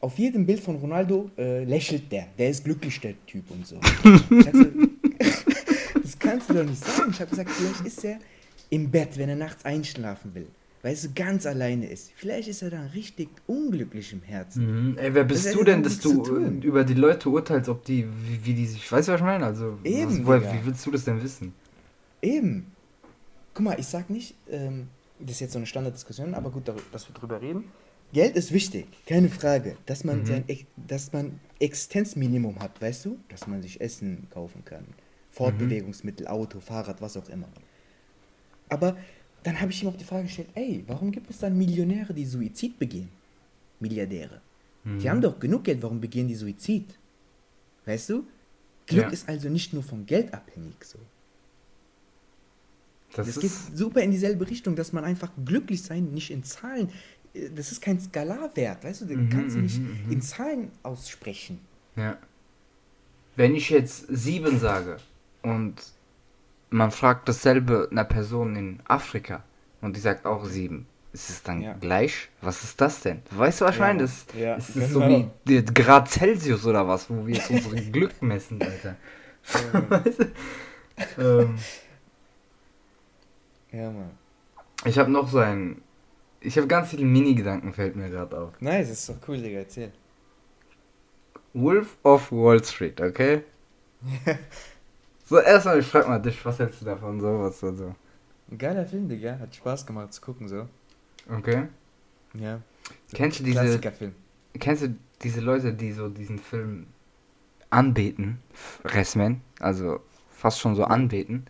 [0.00, 2.26] Auf jedem Bild von Ronaldo äh, lächelt der.
[2.38, 3.80] Der ist glücklich, der Typ und so.
[4.28, 4.64] So
[6.02, 7.10] das kannst du doch nicht sagen.
[7.10, 8.18] Ich habe gesagt, vielleicht ist er
[8.70, 10.46] im Bett, wenn er nachts einschlafen will.
[10.86, 12.12] Weil er so ganz alleine ist.
[12.14, 14.90] Vielleicht ist er dann richtig unglücklich im Herzen.
[14.90, 14.98] Mhm.
[14.98, 18.06] Ey, wer bist Das du denn, dass du äh, über die Leute urteilst, ob die,
[18.06, 19.46] wie, wie die sich, weißt du, was ich meine?
[19.46, 21.52] Also, Eben, was, woher, wie willst du das denn wissen?
[22.22, 22.70] Eben.
[23.52, 24.86] Guck mal, ich sag nicht, ähm,
[25.18, 27.64] das ist jetzt so eine Standarddiskussion, aber gut, dass wir drüber reden.
[28.12, 29.76] Geld ist wichtig, keine Frage.
[29.86, 30.26] Dass man, Mhm.
[30.26, 30.44] sein,
[30.76, 33.18] dass man Existenzminimum hat, weißt du?
[33.28, 34.84] Dass man sich Essen kaufen kann.
[35.32, 37.48] Fortbewegungsmittel, Auto, Fahrrad, was auch immer.
[38.68, 38.96] Aber
[39.46, 42.26] dann habe ich ihm auch die Frage gestellt, ey, warum gibt es dann Millionäre, die
[42.26, 43.08] Suizid begehen?
[43.78, 44.40] Milliardäre.
[44.84, 44.98] Mhm.
[44.98, 46.86] Die haben doch genug Geld, warum begehen die Suizid?
[47.84, 48.26] Weißt du?
[48.86, 49.08] Glück Ja.
[49.10, 50.98] ist also nicht nur vom Geld abhängig so.
[53.14, 56.88] Das, Das geht super in dieselbe Richtung, dass man einfach glücklich sein, nicht in Zahlen.
[57.34, 60.12] äh, Das ist kein Skalarwert, weißt du, den Mhm, kannst du nicht mhm, mhm.
[60.12, 61.60] in Zahlen aussprechen.
[61.96, 62.18] Ja.
[63.36, 64.96] Wenn ich jetzt sieben sage
[65.42, 65.74] und
[66.70, 69.44] man fragt dasselbe einer Person in Afrika
[69.80, 71.72] und die sagt auch sieben, ist es dann Ja.
[71.74, 72.28] gleich?
[72.42, 73.22] Was ist das denn?
[73.30, 74.00] Weißt du, was ich Ja, meine?
[74.00, 74.86] Das, ja, ist genau.
[74.88, 75.08] so
[75.46, 78.96] wie Grad Celsius oder was, wo wir jetzt unsere Glück messen, Alter.
[79.88, 80.24] Weißt du?
[81.22, 81.58] ähm,
[83.72, 84.10] Ja, Mann.
[84.84, 85.82] ich habe noch so ein.
[86.40, 88.60] Ich habe ganz viele Mini-Gedanken, fällt mir gerade auf.
[88.60, 89.92] Nice, das ist doch cool, Digga, erzähl.
[91.54, 93.42] Wolf of Wall Street, okay?
[95.28, 97.94] So, erstmal, ich frag mal dich, was hältst du davon, so, was so, so.
[98.48, 99.36] Ein geiler Film, Digga.
[99.40, 100.68] Hat Spaß gemacht zu gucken, so.
[101.28, 101.66] Okay.
[102.34, 102.60] Ja.
[103.08, 103.80] So Kennst du diese,
[104.56, 106.86] kennst du diese Leute, die so diesen Film
[107.70, 108.38] anbeten?
[108.84, 109.98] Restman, also
[110.32, 111.46] fast schon so anbeten.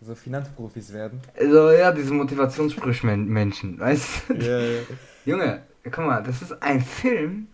[0.00, 1.20] So Finanzprofis werden.
[1.36, 4.34] Also, ja, diese Motivationssprüchmenschen, weißt du?
[4.34, 4.82] Ja, ja.
[5.24, 7.48] Junge, guck mal, das ist ein Film.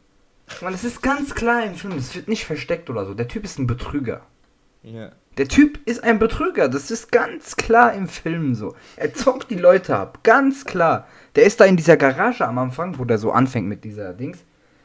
[0.51, 3.15] Guck mal, das ist ganz klar im Film, das wird nicht versteckt oder so.
[3.15, 4.21] Der Typ ist ein Betrüger.
[4.83, 5.13] Ja.
[5.39, 8.75] Der Typ ist ein Betrüger, das ist ganz klar im Film so.
[8.97, 11.07] Er zockt die Leute ab, ganz klar.
[11.37, 14.39] Der ist da in dieser Garage am Anfang, wo der so anfängt mit dieser Dings,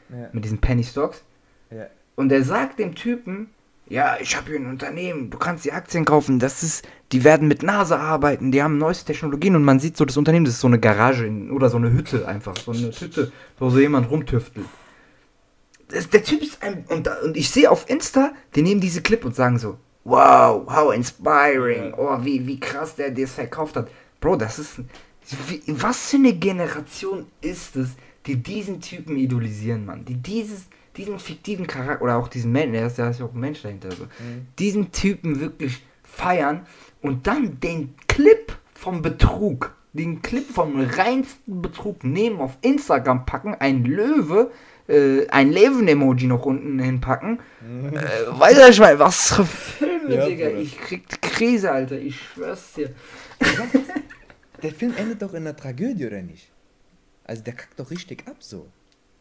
[0.08, 0.28] Ja.
[0.32, 1.22] mit diesen Penny Stocks.
[1.70, 1.86] Ja.
[2.16, 3.50] Und er sagt dem Typen,
[3.90, 7.46] ja, ich habe hier ein Unternehmen, du kannst die Aktien kaufen, das ist, die werden
[7.46, 10.60] mit NASA arbeiten, die haben neueste Technologien und man sieht so das Unternehmen, das ist
[10.60, 14.10] so eine Garage in, oder so eine Hütte einfach, so eine Hütte, wo so jemand
[14.10, 14.66] rumtüftelt.
[15.88, 19.24] Das, der Typ ist ein, und, und ich sehe auf Insta, die nehmen diese Clip
[19.24, 19.78] und sagen so,
[20.08, 23.88] wow, how inspiring, oh, wie, wie krass der das verkauft hat.
[24.20, 24.80] Bro, das ist,
[25.48, 27.90] wie, was für eine Generation ist es,
[28.26, 30.66] die diesen Typen idolisieren, Mann, die dieses,
[30.96, 33.62] diesen fiktiven Charakter, oder auch diesen Menschen, der ist, da ist ja auch ein Mensch
[33.62, 34.46] dahinter, so, Mhm.
[34.58, 36.66] diesen Typen wirklich feiern
[37.02, 43.54] und dann den Clip vom Betrug, den Clip vom reinsten Betrug nehmen, auf Instagram packen,
[43.54, 44.50] ein Löwe,
[44.88, 47.40] äh, ein Löwen-Emoji noch unten hinpacken.
[47.92, 50.48] Äh, weißt du, ich meine, was für Filme, Ja, Digga.
[50.48, 50.60] Bruder.
[50.60, 52.90] Ich krieg die Krise, Alter, ich schwör's dir.
[54.62, 56.50] Der Film endet doch in einer Tragödie, oder nicht?
[57.24, 58.66] Also der kackt doch richtig ab so.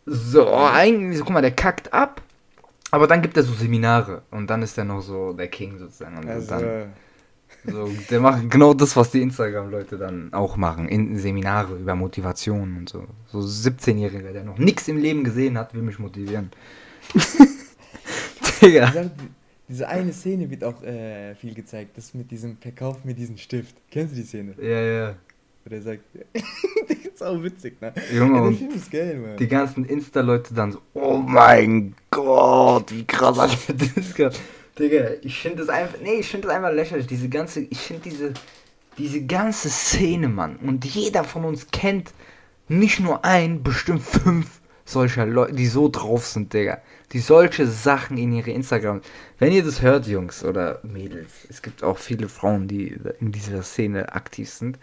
[0.06, 2.22] So, eigentlich, so, guck mal, der kackt ab.
[2.90, 6.18] Aber dann gibt er so Seminare und dann ist er noch so der King sozusagen.
[6.18, 6.94] Und Also, dann,
[7.66, 10.88] So, der macht genau das, was die Instagram-Leute dann auch machen.
[10.88, 13.06] In Seminare über Motivation und so.
[13.28, 16.50] So 17-Jähriger, der noch nichts im Leben gesehen hat, will mich motivieren.
[18.62, 18.92] Digga.
[19.68, 21.98] Diese eine Szene wird auch äh, viel gezeigt.
[21.98, 23.76] Das mit diesem Verkauf mit diesem Stift.
[23.92, 24.56] Kennst du die Szene?
[24.62, 25.16] Ja, ja.
[25.64, 26.04] Wo der sagt,
[26.34, 27.94] das ist auch witzig, ne?
[28.14, 29.38] Junge, ja, der Film ist geil, Mann.
[29.38, 34.40] die ganzen Insta-Leute dann so, oh mein Gott, wie krass hat er das gehabt.
[34.80, 37.08] Digga, ich finde das einfach, nee, ich finde das einfach lächerlich.
[37.08, 38.34] Diese ganze, ich finde diese,
[38.98, 40.58] diese ganze Szene, Mann.
[40.58, 42.14] Und jeder von uns kennt
[42.70, 44.57] nicht nur ein, bestimmt fünf
[44.88, 46.82] solcher Leute, die so drauf sind, Digga.
[47.12, 49.02] Die solche Sachen in ihre Instagram.
[49.38, 53.64] Wenn ihr das hört, Jungs oder Mädels, es gibt auch viele Frauen, die in dieser
[53.64, 54.80] Szene aktiv sind.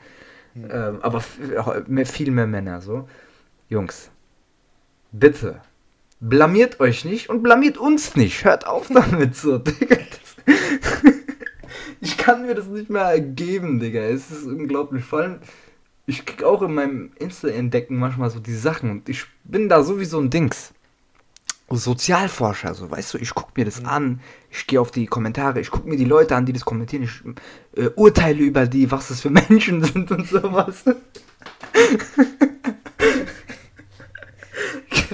[0.56, 3.08] Ähm, aber viel mehr Männer so.
[3.68, 4.10] Jungs,
[5.10, 5.60] bitte,
[6.20, 8.44] blamiert euch nicht und blamiert uns nicht.
[8.44, 9.96] Hört auf damit so, Digga.
[12.00, 14.00] Ich kann mir das nicht mehr geben, Digga.
[14.00, 15.04] Es ist unglaublich.
[15.04, 15.38] Vor allem,
[16.06, 20.20] ich krieg auch in meinem Insta-Entdecken manchmal so die Sachen und ich bin da sowieso
[20.20, 20.72] ein Dings.
[21.70, 25.70] Sozialforscher, so weißt du, ich guck mir das an, ich gehe auf die Kommentare, ich
[25.70, 27.22] guck mir die Leute an, die das kommentieren, ich
[27.82, 30.84] äh, urteile über die, was das für Menschen sind und sowas.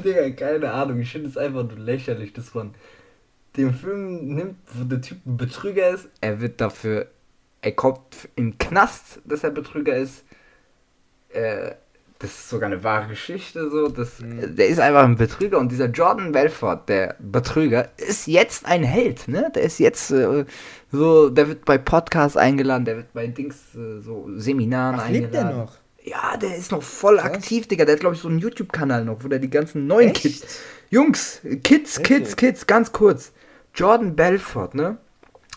[0.04, 2.74] Digga, keine Ahnung, ich finde es einfach nur lächerlich, dass man
[3.56, 7.06] den Film nimmt, wo der Typ ein Betrüger ist, er wird dafür,
[7.62, 10.24] er kommt in den Knast, dass er Betrüger ist,
[11.32, 11.72] äh,
[12.18, 14.54] das ist sogar eine wahre Geschichte, so, das, Mhm.
[14.54, 19.26] der ist einfach ein Betrüger und dieser Jordan Belfort, der Betrüger, ist jetzt ein Held,
[19.26, 20.44] ne, der ist jetzt äh,
[20.92, 25.22] so, der wird bei Podcasts eingeladen, der wird bei Dings, äh, so Seminaren Ach, eingeladen.
[25.22, 25.72] lebt der noch?
[26.02, 27.26] Ja, der ist noch voll Krass.
[27.32, 27.84] aktiv, Digga.
[27.84, 30.22] Der hat, glaube ich, so einen YouTube-Kanal noch, wo der die ganzen neuen Echt?
[30.22, 30.58] Kids.
[30.88, 32.36] Jungs, Kids, Echt Kids?
[32.36, 33.32] Kids, ganz kurz.
[33.74, 34.96] Jordan Belfort, ne?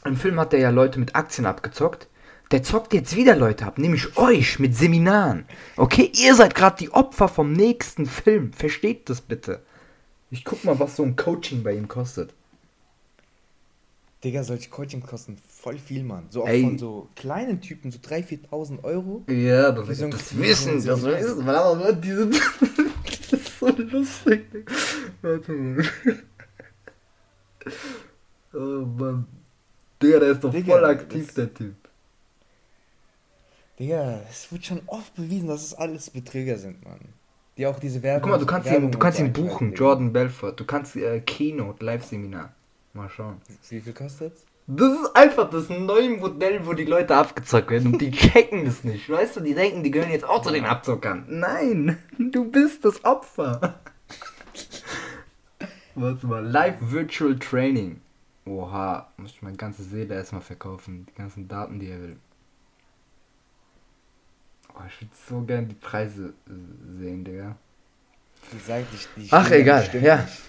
[0.06, 2.08] Im Film hat er ja Leute mit Aktien abgezockt.
[2.54, 5.46] Der zockt jetzt wieder Leute ab, nämlich euch mit Seminaren.
[5.76, 8.54] Okay, ihr seid gerade die Opfer vom nächsten Film.
[8.54, 9.64] Versteht das bitte.
[10.30, 12.32] Ich guck mal, was so ein Coaching bei ihm kostet.
[14.24, 16.28] Digga, solche Coaching kosten voll viel, Mann.
[16.30, 16.62] So auch Ey.
[16.62, 19.24] von so kleinen Typen, so 3.000, 4.000 Euro.
[19.28, 22.36] Ja, das, Wie so das so wissen, ein das wissen, aber die sind,
[23.20, 24.46] das ist so lustig.
[24.54, 24.72] Digga.
[25.24, 25.84] Warte mal.
[28.54, 29.26] Oh Mann.
[30.00, 31.74] Digga, der ist doch Digga, voll aktiv, das- der Typ.
[33.80, 37.00] Digga, es wird schon oft bewiesen, dass es alles Betrüger sind, Mann.
[37.58, 38.24] Die auch diese Werbung.
[38.24, 39.80] Guck mal, du kannst ihn, Werbung du und kannst ihn buchen, Digga.
[39.80, 40.54] Jordan Belfort.
[40.60, 42.54] Du kannst äh, Keynote, Live-Seminar.
[42.94, 43.42] Mal schauen.
[43.70, 44.46] Wie viel kostet's?
[44.66, 48.84] Das ist einfach das neue Modell, wo die Leute abgezockt werden und die checken es
[48.84, 49.10] nicht.
[49.10, 51.26] Weißt du, die denken, die gehören jetzt auch zu den Abzockern.
[51.28, 53.80] Nein, du bist das Opfer.
[55.96, 58.00] Warte mal, Live Virtual Training.
[58.46, 61.06] Oha, muss ich meine ganze Seele erstmal verkaufen.
[61.10, 62.18] Die ganzen Daten, die er will.
[64.76, 66.52] Oh, ich würde so gern die Preise äh,
[67.00, 67.56] sehen, Digga.
[68.52, 70.18] Die sagt ich, die Ach, egal, ja.
[70.24, 70.42] Nicht,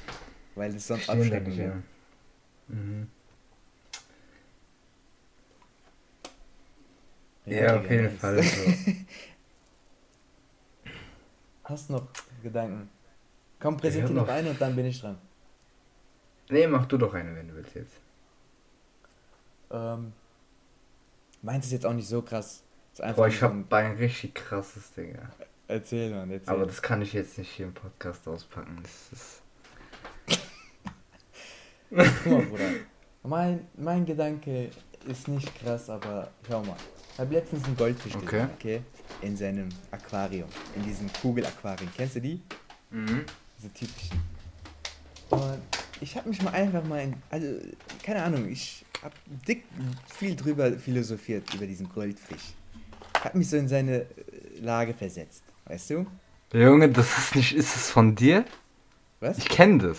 [0.55, 1.71] weil es sonst Stehen da abschrecken nicht, wäre.
[2.69, 2.75] ja.
[2.75, 3.11] Mhm.
[7.47, 8.19] Ja, auf jeden.
[8.19, 8.43] Fall.
[8.43, 8.63] So.
[11.65, 12.07] Hast du noch
[12.43, 12.89] Gedanken?
[13.61, 15.19] Komm, Ich präsentier hab noch noch- einen und dann bin ich dran.
[16.51, 17.95] Nee, mach du doch eine, wenn du willst jetzt.
[19.71, 20.13] Ähm,
[21.43, 22.63] meins ist jetzt auch nicht so krass.
[23.17, 25.15] Boah, ich so hab ein- richtig krasses Ding.
[25.15, 25.29] ja.
[25.67, 26.53] Erzähl, Mann, erzähl.
[26.55, 28.79] Aber das kann ich jetzt nicht hier im Podcast auspacken.
[28.83, 29.43] Das ist.
[31.91, 32.71] Guck mal, Bruder.
[33.23, 34.71] Mein, mein Gedanke
[35.09, 36.77] ist nicht krass, aber schau mal.
[37.15, 38.25] Ich habe letztens einen Goldfisch Okay.
[38.27, 38.83] gesehen, okay?
[39.23, 40.49] In seinem Aquarium.
[40.77, 41.89] In diesen Kugelaquarien.
[41.97, 42.43] Kennst du die?
[42.91, 43.25] Mhm.
[43.57, 44.21] Diese typischen.
[45.31, 45.63] Und
[46.01, 47.15] ich habe mich mal einfach mal in.
[47.31, 47.47] Also,
[48.03, 49.15] keine Ahnung, ich habe
[49.49, 49.65] dick
[50.15, 52.53] viel drüber philosophiert, über diesen Goldfisch.
[53.25, 54.07] Habe mich so in seine äh,
[54.61, 55.43] Lage versetzt.
[55.65, 56.07] Weißt du?
[56.53, 57.55] Junge, das ist nicht.
[57.55, 58.45] Ist es von dir?
[59.21, 59.39] Was?
[59.39, 59.99] Ich kenne das.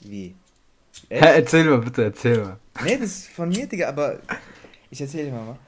[0.00, 0.34] Wie?
[1.10, 2.58] Hä, erzähl mal, bitte, erzähl mal.
[2.84, 4.20] Nee, das ist von mir, Digga, aber
[4.90, 5.44] ich erzähle dir mal.
[5.44, 5.58] mal.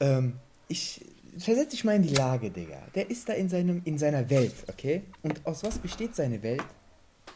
[0.00, 0.34] Ähm,
[0.68, 1.04] ich
[1.38, 2.82] versetze dich mal in die Lage, Digga.
[2.94, 5.02] Der ist da in, seinem, in seiner Welt, okay?
[5.22, 6.64] Und aus was besteht seine Welt?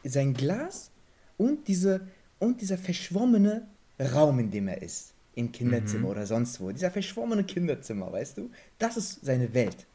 [0.04, 0.90] Sein Glas
[1.36, 2.06] und, diese,
[2.38, 3.66] und dieser verschwommene
[4.00, 5.12] Raum, in dem er ist.
[5.38, 6.10] Im Kinderzimmer Mhm.
[6.10, 6.70] oder sonst wo.
[6.70, 8.50] Dieser verschwommene Kinderzimmer, weißt du?
[8.78, 9.86] Das ist seine Welt.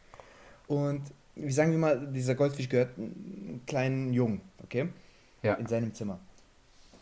[0.68, 1.02] Und
[1.36, 4.88] wie sagen wir mal, dieser Goldfisch gehört einem kleinen Jungen, okay?
[5.42, 5.56] Ja.
[5.56, 6.20] In seinem Zimmer.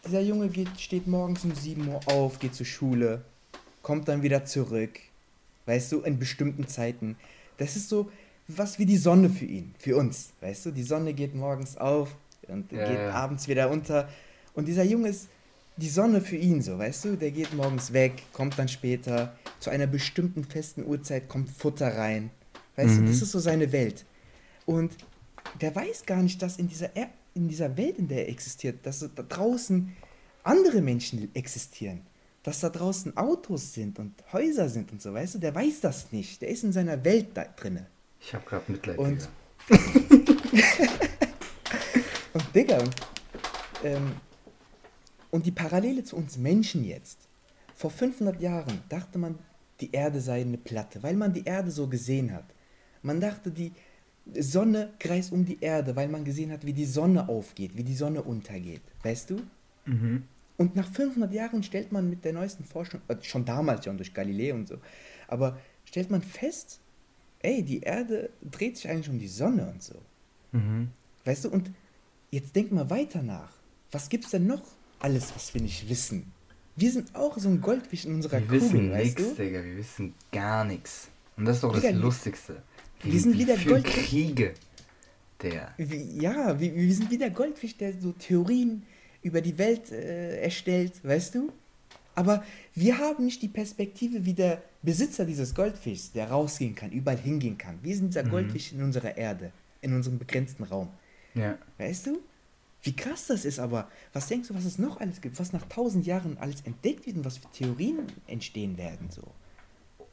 [0.05, 3.21] Dieser Junge geht, steht morgens um 7 Uhr auf, geht zur Schule,
[3.83, 4.97] kommt dann wieder zurück,
[5.67, 7.17] weißt du, in bestimmten Zeiten.
[7.57, 8.09] Das ist so
[8.47, 10.71] was wie die Sonne für ihn, für uns, weißt du.
[10.71, 12.15] Die Sonne geht morgens auf
[12.47, 13.11] und Ja, geht ja.
[13.11, 14.09] abends wieder unter.
[14.55, 15.27] Und dieser Junge ist
[15.81, 17.15] die Sonne für ihn, so, weißt du.
[17.17, 22.29] Der geht morgens weg, kommt dann später, zu einer bestimmten festen Uhrzeit kommt Futter rein.
[22.75, 23.07] Weißt du, Mhm.
[23.07, 24.05] das ist so seine Welt.
[24.65, 24.91] Und
[25.59, 28.85] der weiß gar nicht, dass in dieser, er in dieser Welt, in der er existiert,
[28.85, 29.91] dass da draußen
[30.43, 32.01] andere Menschen existieren.
[32.43, 35.39] Dass da draußen Autos sind und Häuser sind und so, weißt du?
[35.39, 36.41] Der weiß das nicht.
[36.41, 37.87] Der ist in seiner Welt da drinne.
[38.19, 38.97] Ich hab grad Mitleid.
[38.97, 39.29] Und-
[39.69, 39.77] Digga.
[42.33, 42.77] Und Digga,
[43.83, 44.11] ähm,
[45.31, 47.27] und die Parallele zu uns Menschen jetzt.
[47.75, 49.39] Vor 500 Jahren dachte man,
[49.79, 52.45] die Erde sei eine Platte, weil man die Erde so gesehen hat.
[53.01, 53.71] Man dachte, die
[54.39, 57.95] Sonne kreist um die Erde, weil man gesehen hat, wie die Sonne aufgeht, wie die
[57.95, 58.83] Sonne untergeht.
[59.01, 59.41] Weißt du?
[59.85, 60.23] Mhm.
[60.57, 64.13] Und nach 500 Jahren stellt man mit der neuesten Forschung, äh, schon damals schon durch
[64.13, 64.75] Galilei und so,
[65.27, 66.79] aber stellt man fest,
[67.39, 69.95] ey, die Erde dreht sich eigentlich um die Sonne und so.
[70.51, 70.89] Mhm.
[71.25, 71.71] Weißt du, und
[72.29, 73.53] jetzt denk mal weiter nach.
[73.91, 74.61] Was gibt's denn noch
[75.01, 76.31] alles, was wir nicht wissen?
[76.75, 79.43] Wir sind auch so ein Goldfisch in unserer Wir Kugel, wissen weißt nichts, du?
[79.43, 79.63] Digga.
[79.63, 81.09] Wir wissen gar nichts.
[81.37, 82.61] Und das ist doch das Digga, wir- Lustigste.
[83.03, 84.53] wir sind wieder viele Gold- Kriege.
[85.41, 85.73] Der.
[85.77, 88.83] Wie, ja, wir, wir sind wie der Goldfisch, der so Theorien
[89.23, 91.51] über die Welt äh, erstellt, weißt du?
[92.13, 92.43] Aber
[92.75, 97.57] wir haben nicht die Perspektive wie der Besitzer dieses Goldfischs, der rausgehen kann, überall hingehen
[97.57, 97.79] kann.
[97.81, 98.29] Wir sind dieser Mhm.
[98.31, 100.89] Goldfisch in unserer Erde, in unserem begrenzten Raum.
[101.33, 101.57] Ja.
[101.77, 102.19] Weißt du?
[102.83, 105.65] Wie krass das ist, aber was denkst du, was es noch alles gibt, was nach
[105.67, 109.23] tausend Jahren alles entdeckt wird und was für Theorien entstehen werden so?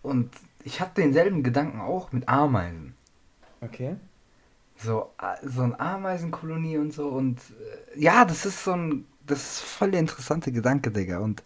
[0.02, 0.30] Und
[0.64, 2.94] ich hatte denselben Gedanken auch mit Ameisen.
[3.60, 3.96] Okay.
[4.76, 5.10] So,
[5.42, 7.08] so eine Ameisenkolonie und so.
[7.08, 7.38] Und
[7.94, 9.06] äh, ja, das ist so ein.
[9.26, 11.18] Das ist voll der interessante Gedanke, Digga.
[11.18, 11.42] Und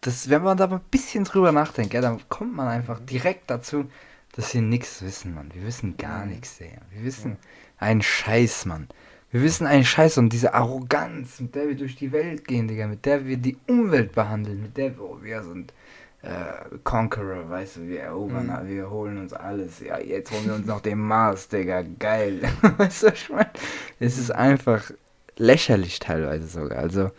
[0.00, 3.48] das, wenn man da mal ein bisschen drüber nachdenkt, ja, dann kommt man einfach direkt
[3.50, 3.88] dazu,
[4.32, 5.52] dass wir nichts wissen, Mann.
[5.54, 6.80] Wir wissen gar nichts, Digga.
[6.90, 7.36] Wir wissen
[7.78, 8.88] einen Scheiß, Mann.
[9.32, 12.86] Wir wissen einen Scheiß und diese Arroganz, mit der wir durch die Welt gehen, Digga,
[12.86, 15.72] mit der wir die Umwelt behandeln, mit der wir, oh, wir sind
[16.20, 18.68] äh, Conqueror, weißt du, wir erobern, Mhm.
[18.68, 19.80] wir holen uns alles.
[19.80, 22.42] Ja, jetzt holen wir uns noch den Mars, Digga, geil.
[22.76, 23.50] weißt du, was ich meine?
[23.98, 24.90] Es ist einfach
[25.38, 26.78] lächerlich teilweise sogar.
[26.78, 27.10] Also,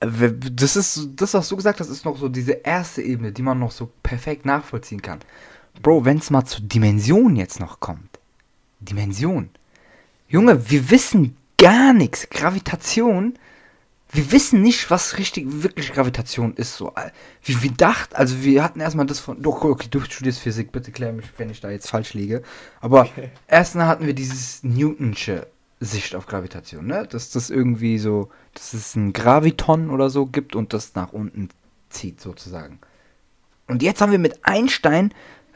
[0.00, 3.58] das ist, das, was du gesagt hast, ist noch so diese erste Ebene, die man
[3.58, 5.20] noch so perfekt nachvollziehen kann.
[5.82, 8.18] Bro, wenn es mal zur Dimension jetzt noch kommt.
[8.80, 9.50] Dimension.
[10.30, 12.30] Junge, wir wissen gar nichts.
[12.30, 13.34] Gravitation.
[14.12, 16.76] Wir wissen nicht, was richtig, wirklich Gravitation ist.
[16.76, 16.92] So,
[17.44, 19.42] wie wir dachten, also wir hatten erstmal das von.
[19.42, 22.42] Doch, okay, du studierst Physik, bitte klär mich, wenn ich da jetzt falsch liege.
[22.80, 23.30] Aber Okay.
[23.48, 25.46] erstmal hatten wir dieses Newtonsche
[25.80, 27.06] Sicht auf Gravitation, ne?
[27.08, 31.48] Dass das irgendwie so, dass es ein Graviton oder so gibt und das nach unten
[31.88, 32.78] zieht, sozusagen.
[33.66, 35.12] Und jetzt haben wir mit Einstein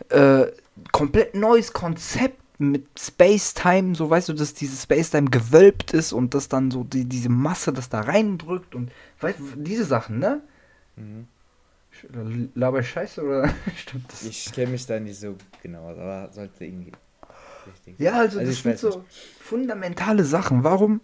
[0.09, 0.47] äh,
[0.93, 6.49] komplett neues Konzept mit Space-Time, so weißt du, dass dieses Space-Time gewölbt ist und dass
[6.49, 10.41] dann so die, diese Masse das da reindrückt und weißt du, diese Sachen, ne?
[10.97, 11.27] Mhm.
[12.55, 14.25] Laber ich Scheiße oder stimmt das?
[14.25, 16.93] Ich kenne mich da nicht so genau, aus, aber sollte irgendwie
[17.67, 17.95] richtig.
[17.99, 19.05] Ja, also, Also das sind so
[19.41, 20.65] fundamentale Sachen.
[20.65, 21.01] Warum?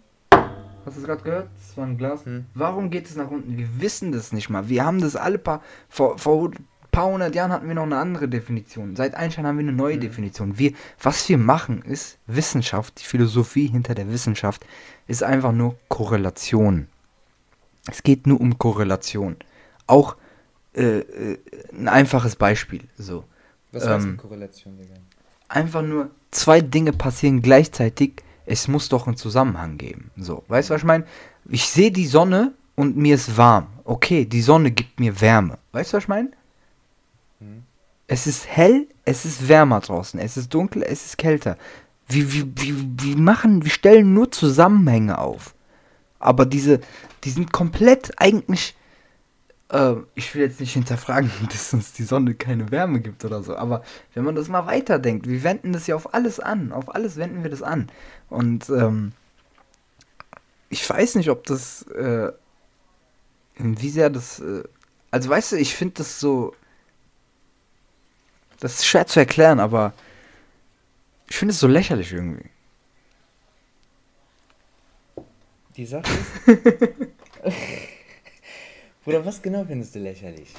[0.85, 1.49] Hast du es gerade gehört?
[1.55, 2.25] Das war ein Glas.
[2.25, 2.45] Hm.
[2.53, 3.57] Warum geht es nach unten?
[3.57, 4.67] Wir wissen das nicht mal.
[4.67, 6.51] Wir haben das alle paar vor, vor
[6.91, 8.95] paar hundert Jahren hatten wir noch eine andere Definition.
[8.95, 10.01] Seit Einstein haben wir eine neue mhm.
[10.01, 10.57] Definition.
[10.57, 14.65] Wir, was wir machen, ist Wissenschaft, die Philosophie hinter der Wissenschaft
[15.07, 16.87] ist einfach nur Korrelation.
[17.89, 19.37] Es geht nur um Korrelation.
[19.87, 20.15] Auch
[20.73, 21.39] äh, äh,
[21.73, 22.83] ein einfaches Beispiel.
[22.97, 23.25] So.
[23.71, 24.95] Was heißt ähm, Korrelation, Digga?
[25.47, 28.21] Einfach nur zwei Dinge passieren gleichzeitig.
[28.45, 30.11] Es muss doch einen Zusammenhang geben.
[30.17, 31.05] So, weißt du, was ich meine?
[31.49, 33.67] Ich sehe die Sonne und mir ist warm.
[33.83, 35.57] Okay, die Sonne gibt mir Wärme.
[35.71, 36.31] Weißt du, was ich meine?
[37.41, 37.63] Hm.
[38.07, 40.19] Es ist hell, es ist wärmer draußen.
[40.19, 41.57] Es ist dunkel, es ist kälter.
[42.07, 45.53] Wir, wir, wir, wir machen, wir stellen nur Zusammenhänge auf.
[46.19, 46.79] Aber diese,
[47.23, 48.75] die sind komplett eigentlich
[49.71, 53.55] äh, ich will jetzt nicht hinterfragen, dass uns die Sonne keine Wärme gibt oder so,
[53.55, 57.17] aber wenn man das mal weiterdenkt, wir wenden das ja auf alles an, auf alles
[57.17, 57.89] wenden wir das an.
[58.29, 59.13] Und ähm,
[60.69, 62.31] ich weiß nicht, ob das, äh,
[63.57, 64.63] wie sehr das, äh,
[65.09, 66.53] also weißt du, ich finde das so,
[68.61, 69.93] das ist schwer zu erklären, aber
[71.27, 72.49] ich finde es so lächerlich irgendwie.
[75.75, 76.05] Die Sache
[76.45, 76.61] ist.
[79.03, 80.53] Bruder, was genau findest du lächerlich?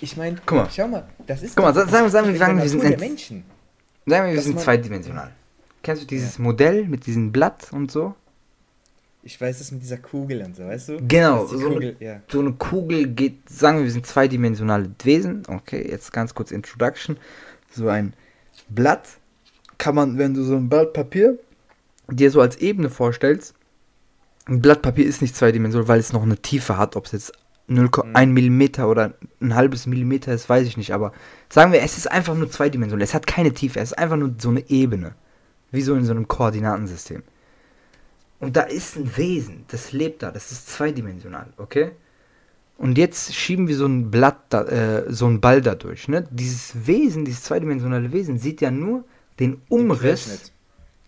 [0.00, 1.56] Ich meine, guck mal, schau mal, das ist.
[1.56, 3.44] Guck mal, sagen, sagen, sagen, sagen wir, sind der Menschen.
[4.06, 5.32] Sagen wir, wir sind zweidimensional.
[5.82, 6.42] Kennst du dieses ja.
[6.44, 8.14] Modell mit diesem Blatt und so?
[9.22, 11.06] Ich weiß das mit dieser Kugel und so, weißt du?
[11.06, 12.22] Genau, so, Kugel, eine, ja.
[12.28, 15.42] so eine Kugel geht, sagen wir, wir sind zweidimensionale Wesen.
[15.46, 17.18] Okay, jetzt ganz kurz Introduction.
[17.70, 18.14] So ein
[18.68, 19.06] Blatt
[19.76, 21.38] kann man, wenn du so ein Blatt Papier
[22.08, 23.54] dir so als Ebene vorstellst,
[24.46, 27.32] ein Blatt Papier ist nicht zweidimensional, weil es noch eine Tiefe hat, ob es jetzt
[27.68, 28.32] 0,1 mhm.
[28.32, 31.12] Millimeter oder ein halbes Millimeter ist, weiß ich nicht, aber
[31.48, 33.04] sagen wir, es ist einfach nur zweidimensional.
[33.04, 35.14] Es hat keine Tiefe, es ist einfach nur so eine Ebene.
[35.70, 37.22] Wie so in so einem Koordinatensystem.
[38.40, 41.92] Und da ist ein Wesen, das lebt da, das ist zweidimensional, okay?
[42.78, 46.26] Und jetzt schieben wir so ein Blatt, da, äh, so ein Ball dadurch, ne?
[46.30, 49.04] Dieses Wesen, dieses zweidimensionale Wesen sieht ja nur
[49.38, 50.52] den Umriss, Querschnitt.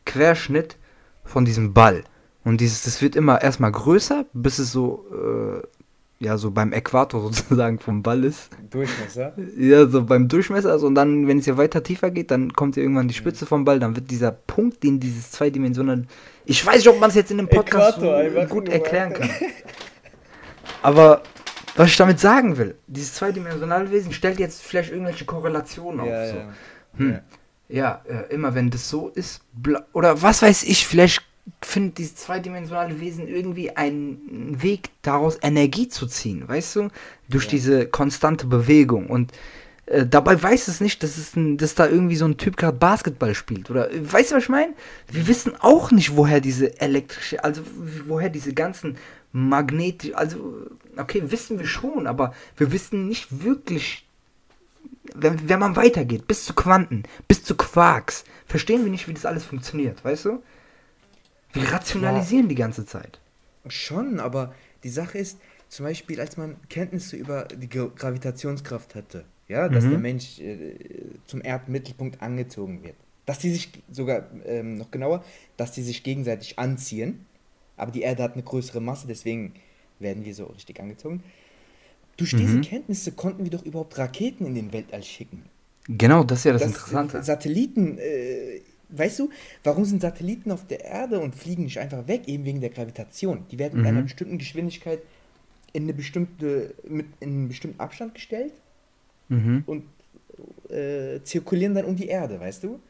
[0.05, 0.77] Querschnitt
[1.25, 2.05] von diesem Ball.
[2.45, 5.67] Und dieses, das wird immer erstmal größer, bis es so äh,
[6.23, 8.51] ja, so beim Äquator sozusagen vom Ball ist.
[8.71, 9.33] Durchmesser?
[9.59, 10.71] Ja, so beim Durchmesser.
[10.71, 13.45] Also, und dann, wenn es ja weiter tiefer geht, dann kommt ja irgendwann die Spitze
[13.45, 13.81] vom Ball.
[13.81, 16.05] Dann wird dieser Punkt, den dieses zweidimensionale.
[16.45, 19.31] Ich weiß nicht, ob man es jetzt in dem Podcast Äquator, so gut erklären kann.
[20.83, 21.23] Aber
[21.75, 26.07] was ich damit sagen will, dieses zweidimensionale Wesen stellt jetzt vielleicht irgendwelche Korrelationen auf.
[26.07, 26.37] Ja, so.
[26.37, 26.49] ja.
[26.99, 27.11] Hm.
[27.11, 27.23] ja,
[27.69, 29.43] ja äh, immer wenn das so ist,
[29.93, 31.23] oder was weiß ich, vielleicht
[31.61, 36.89] findet dieses zweidimensionale Wesen irgendwie einen Weg daraus, Energie zu ziehen, weißt du?
[37.29, 37.51] Durch ja.
[37.51, 39.09] diese konstante Bewegung.
[39.09, 39.33] Und
[39.87, 42.77] äh, dabei weiß es nicht, dass, es ein, dass da irgendwie so ein Typ gerade
[42.77, 43.71] Basketball spielt.
[43.71, 44.73] Oder weißt du, was ich meine?
[45.11, 47.63] Wir wissen auch nicht, woher diese elektrische, also
[48.07, 48.97] woher diese ganzen
[49.33, 54.07] magnetische, also okay, wissen wir schon, aber wir wissen nicht wirklich,
[55.15, 59.27] wenn, wenn man weitergeht, bis zu Quanten, bis zu Quarks, verstehen wir nicht, wie das
[59.27, 60.43] alles funktioniert, weißt du?
[61.53, 63.21] Wir rationalisieren ja, die ganze Zeit.
[63.67, 65.39] Schon, aber die Sache ist,
[65.69, 69.91] zum Beispiel, als man Kenntnisse über die Gravitationskraft hatte, ja, dass mhm.
[69.91, 70.77] der Mensch äh,
[71.27, 72.97] zum Erdmittelpunkt angezogen wird.
[73.27, 75.25] Dass die sich sogar ähm, noch genauer,
[75.57, 77.27] dass die sich gegenseitig anziehen,
[77.77, 79.55] aber die Erde hat eine größere Masse, deswegen
[79.99, 81.23] werden wir so richtig angezogen.
[82.17, 82.39] Durch mhm.
[82.39, 85.45] diese Kenntnisse konnten wir doch überhaupt Raketen in den Weltall schicken.
[85.89, 87.23] Genau, das ist ja das, das Interessante.
[87.23, 88.61] Satelliten äh,
[88.93, 89.31] weißt du,
[89.65, 92.29] warum sind Satelliten auf der Erde und fliegen nicht einfach weg?
[92.29, 93.45] Eben wegen der Gravitation.
[93.51, 93.81] Die werden mhm.
[93.81, 95.01] mit einer bestimmten Geschwindigkeit
[95.73, 98.53] in eine bestimmte, mit in einen bestimmten Abstand gestellt
[99.29, 99.65] mhm.
[99.67, 99.85] und
[100.71, 102.81] äh, zirkulieren dann um die Erde, weißt du?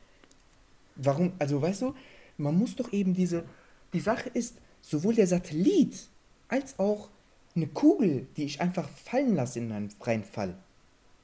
[0.96, 1.94] Warum, also weißt du,
[2.38, 3.44] man muss doch eben diese,
[3.92, 6.08] die Sache ist, sowohl der Satellit
[6.48, 7.08] als auch
[7.54, 10.56] eine Kugel, die ich einfach fallen lasse in einem freien Fall,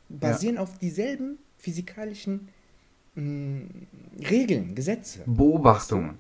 [0.08, 0.62] basieren ja.
[0.62, 2.48] auf dieselben physikalischen
[3.18, 5.20] Regeln, Gesetze.
[5.26, 6.18] Beobachtungen.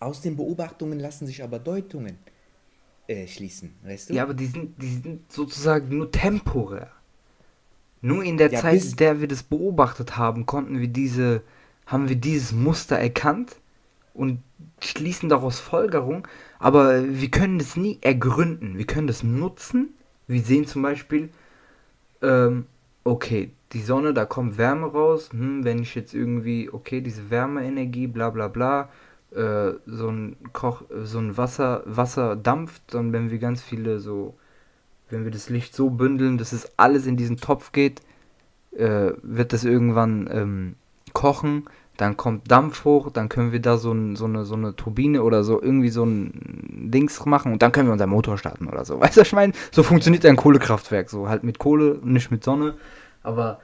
[0.00, 2.16] Aus den Beobachtungen lassen sich aber Deutungen
[3.06, 4.14] äh, schließen, weißt du?
[4.14, 6.90] Ja, aber die sind, die sind sozusagen nur temporär.
[8.00, 11.42] Nur in der ja, Zeit, in der wir das beobachtet haben, konnten wir diese,
[11.86, 13.56] haben wir dieses Muster erkannt
[14.14, 14.40] und
[14.80, 16.26] schließen daraus Folgerung,
[16.58, 18.76] aber wir können das nie ergründen.
[18.76, 19.94] Wir können das nutzen.
[20.26, 21.30] Wir sehen zum Beispiel,
[22.22, 22.66] ähm,
[23.04, 25.30] okay, die Sonne, da kommt Wärme raus.
[25.32, 28.88] Hm, wenn ich jetzt irgendwie, okay, diese Wärmeenergie, bla bla bla,
[29.34, 34.36] äh, so ein Koch, so ein Wasser, Wasser dampft, dann wenn wir ganz viele so,
[35.10, 38.00] wenn wir das Licht so bündeln, dass es alles in diesen Topf geht,
[38.72, 40.74] äh, wird das irgendwann ähm,
[41.12, 41.64] kochen.
[41.96, 45.22] Dann kommt Dampf hoch, dann können wir da so, ein, so, eine, so eine Turbine
[45.22, 48.84] oder so irgendwie so ein Dings machen und dann können wir unser Motor starten oder
[48.84, 49.00] so.
[49.00, 49.52] Weißt du, was ich meine?
[49.70, 52.74] So funktioniert ein Kohlekraftwerk, so halt mit Kohle, nicht mit Sonne,
[53.22, 53.60] aber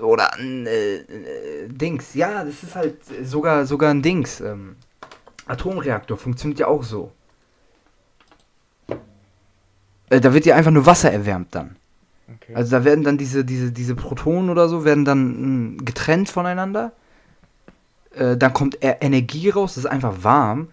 [0.00, 4.40] oder ein äh, äh, Dings, ja, das ist halt sogar, sogar ein Dings.
[4.40, 4.76] Ähm,
[5.46, 7.10] Atomreaktor funktioniert ja auch so.
[10.10, 11.76] Äh, da wird ja einfach nur Wasser erwärmt dann.
[12.34, 12.54] Okay.
[12.54, 16.92] Also da werden dann diese, diese, diese Protonen oder so, werden dann mh, getrennt voneinander.
[18.10, 20.68] Äh, dann kommt Energie raus, das ist einfach warm.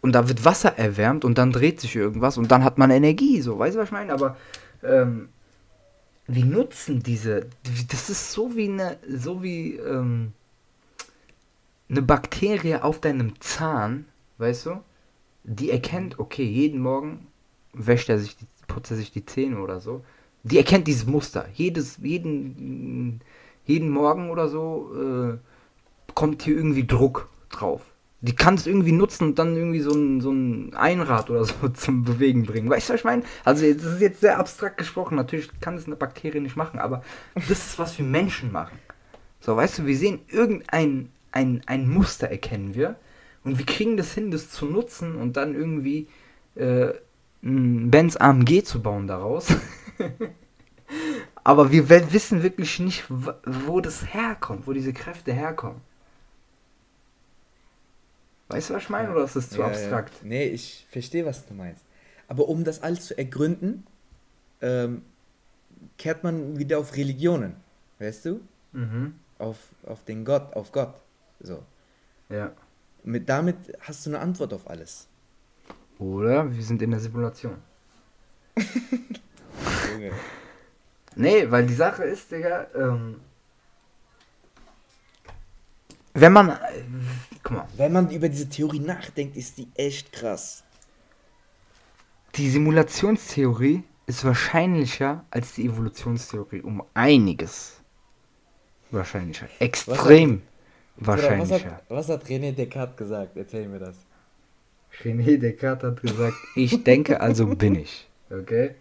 [0.00, 3.40] Und da wird Wasser erwärmt und dann dreht sich irgendwas und dann hat man Energie,
[3.40, 4.12] so, weißt du, was ich meine?
[4.12, 4.36] Aber
[4.82, 5.30] ähm,
[6.26, 7.46] wir nutzen diese,
[7.90, 10.32] das ist so wie eine, so wie ähm,
[11.88, 14.06] eine Bakterie auf deinem Zahn,
[14.38, 14.80] weißt du?
[15.44, 17.26] Die erkennt, okay, jeden Morgen
[17.72, 20.04] wäscht er sich, die, putzt er sich die Zähne oder so.
[20.42, 21.46] Die erkennt dieses Muster.
[21.54, 23.20] Jedes, jeden,
[23.64, 25.38] jeden Morgen oder so äh,
[26.14, 27.82] kommt hier irgendwie Druck drauf.
[28.20, 31.68] Die kann es irgendwie nutzen und dann irgendwie so ein, so ein Einrad oder so
[31.68, 32.70] zum Bewegen bringen.
[32.70, 33.22] Weißt du, was ich meine?
[33.44, 35.16] Also, das ist jetzt sehr abstrakt gesprochen.
[35.16, 37.02] Natürlich kann es eine Bakterie nicht machen, aber
[37.34, 38.78] das ist, was wir Menschen machen.
[39.40, 42.96] So, weißt du, wir sehen irgendein ein, ein Muster erkennen wir
[43.42, 46.06] und wir kriegen das hin, das zu nutzen und dann irgendwie
[46.54, 46.92] äh,
[47.42, 49.48] ein Benz AMG zu bauen daraus.
[51.44, 55.80] Aber wir wissen wirklich nicht, wo das herkommt, wo diese Kräfte herkommen.
[58.48, 60.12] Weißt du, was ich meine, oder ist das zu Ja, abstrakt?
[60.20, 60.28] Ja.
[60.28, 61.84] Nee, ich verstehe, was du meinst.
[62.28, 63.86] Aber um das alles zu ergründen,
[64.60, 65.02] ähm,
[65.98, 67.56] kehrt man wieder auf Religionen.
[67.98, 68.40] Weißt du?
[68.72, 69.14] Mhm.
[69.38, 70.94] Auf, auf den Gott, auf Gott.
[71.40, 71.62] So.
[72.28, 72.52] Ja.
[73.02, 75.08] Mit, damit hast du eine Antwort auf alles.
[75.98, 77.56] Oder wir sind in der Simulation.
[79.92, 80.12] Junge.
[81.16, 83.20] Nee, weil die Sache ist, Digga, ähm,
[86.14, 86.58] wenn man,
[87.42, 90.62] guck mal, Wenn man über diese Theorie nachdenkt, ist die echt krass.
[92.36, 97.80] die Simulationstheorie ist wahrscheinlicher als die Evolutionstheorie um einiges
[98.90, 99.46] wahrscheinlicher.
[99.60, 100.42] Extrem
[100.96, 101.70] was, wahrscheinlicher.
[101.72, 103.36] hat, was hat René Descartes gesagt?
[103.36, 103.96] Erzähl mir das.
[105.02, 108.08] René Descartes hat gesagt, ich denke, also bin ich.
[108.30, 108.74] Okay?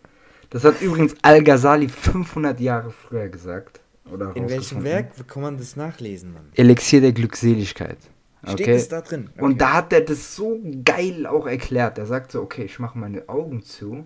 [0.49, 3.79] Das hat übrigens Al-Ghazali 500 Jahre früher gesagt.
[4.11, 4.83] Oder In welchem.
[4.83, 6.49] Werk kann man das nachlesen, Mann?
[6.55, 7.97] Elixier der Glückseligkeit.
[8.43, 8.71] Steht Okay?
[8.73, 9.29] es da drin?
[9.33, 9.43] Okay.
[9.43, 11.97] Und da hat er das so geil auch erklärt.
[11.97, 14.05] Er sagt so, okay, ich mache meine Augen zu.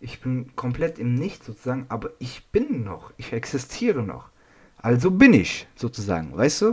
[0.00, 3.12] Ich bin komplett im Nichts sozusagen, aber ich bin noch.
[3.16, 4.30] Ich existiere noch.
[4.78, 6.70] Also bin ich sozusagen, weißt du?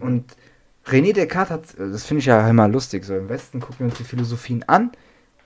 [0.00, 0.24] Und
[0.86, 3.98] René Descartes hat, das finde ich ja immer lustig, so im Westen gucken wir uns
[3.98, 4.90] die Philosophien an.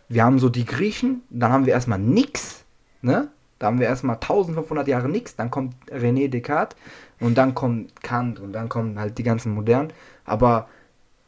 [0.09, 2.65] Wir haben so die Griechen, dann haben wir erstmal nix,
[3.03, 3.29] ne?
[3.63, 6.77] Da haben wir erstmal 1500 Jahre nix, dann kommt René Descartes
[7.21, 9.93] und dann kommt Kant und dann kommen halt die ganzen modernen.
[10.25, 10.67] Aber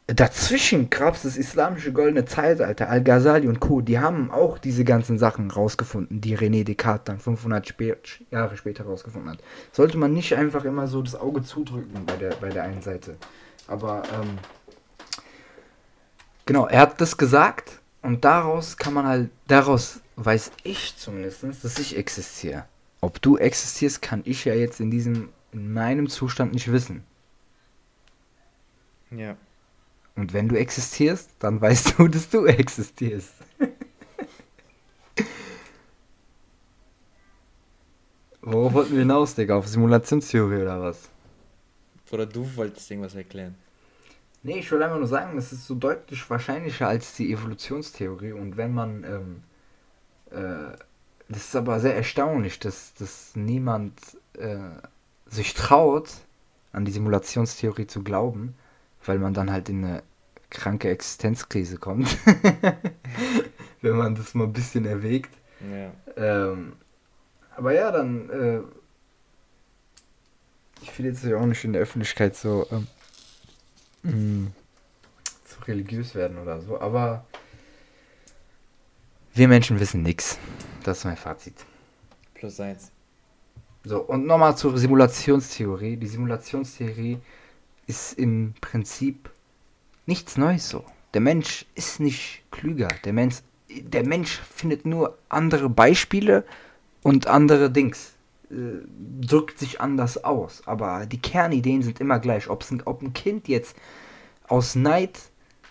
[0.07, 5.17] dazwischen gab es das islamische goldene Zeitalter, Al-Ghazali und Co., die haben auch diese ganzen
[5.17, 7.95] Sachen rausgefunden, die René Descartes dann 500 spä
[8.31, 9.39] Jahre später rausgefunden hat.
[9.71, 13.15] Sollte man nicht einfach immer so das Auge zudrücken bei der, bei der einen Seite.
[13.69, 14.39] Aber, ähm,
[16.45, 21.79] genau, er hat das gesagt und daraus kann man halt, daraus weiß ich zumindest, dass
[21.79, 22.65] ich existiere.
[23.01, 27.03] Ob du existierst, kann ich ja jetzt in diesem, in meinem Zustand nicht wissen.
[29.11, 29.37] Ja.
[30.15, 33.33] Und wenn du existierst, dann weißt du, dass du existierst.
[38.41, 39.57] Worauf wollten wir hinaus, Digga?
[39.57, 41.09] Auf Simulationstheorie oder was?
[42.11, 43.55] Oder du wolltest irgendwas erklären.
[44.43, 48.33] Nee, ich will einfach nur sagen, es ist so deutlich wahrscheinlicher als die Evolutionstheorie.
[48.33, 49.43] Und wenn man, ähm,
[50.35, 50.77] äh,
[51.29, 53.93] das ist aber sehr erstaunlich, dass, dass niemand
[54.33, 54.57] äh,
[55.25, 56.09] sich traut,
[56.71, 58.55] an die Simulationstheorie zu glauben,
[59.05, 60.03] weil man dann halt in eine
[60.49, 62.17] kranke Existenzkrise kommt.
[63.81, 65.31] wenn man das mal ein bisschen erwägt.
[65.61, 65.91] Ja.
[66.17, 66.73] Ähm,
[67.55, 68.59] aber ja, dann, äh,
[70.81, 72.87] ich will jetzt ja auch nicht in der Öffentlichkeit so ähm,
[74.03, 74.51] mh,
[75.45, 77.25] zu religiös werden oder so, aber
[79.35, 80.37] wir Menschen wissen nichts.
[80.83, 81.65] Das ist mein Fazit.
[82.33, 82.91] Plus eins.
[83.83, 85.97] So, und nochmal zur Simulationstheorie.
[85.97, 87.19] Die Simulationstheorie
[87.85, 89.29] ist im Prinzip
[90.05, 90.85] nichts Neues so.
[91.13, 92.87] Der Mensch ist nicht klüger.
[93.03, 93.37] Der Mensch,
[93.69, 96.45] der Mensch findet nur andere Beispiele
[97.03, 98.13] und andere Dings.
[98.49, 98.85] Äh,
[99.21, 100.65] drückt sich anders aus.
[100.65, 102.49] Aber die Kernideen sind immer gleich.
[102.49, 103.75] Ob's ob ein Kind jetzt
[104.47, 105.19] aus Neid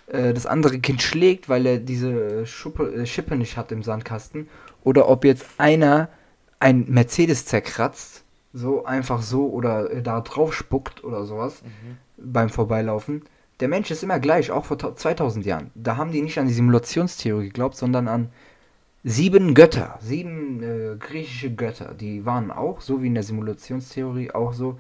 [0.07, 4.49] äh, das andere Kind schlägt, weil er diese Schuppe, äh, Schippe nicht hat im Sandkasten.
[4.83, 6.09] Oder ob jetzt einer
[6.61, 11.63] ein Mercedes zerkratzt, so einfach so oder äh, da drauf spuckt oder sowas.
[12.17, 13.23] beim Vorbeilaufen.
[13.61, 15.71] Der Mensch ist immer gleich, auch vor 2000 Jahren.
[15.75, 18.31] Da haben die nicht an die Simulationstheorie geglaubt, sondern an
[19.05, 21.95] sieben Götter, sieben äh, griechische Götter.
[21.95, 24.79] Die waren auch, so wie in der Simulationstheorie, auch so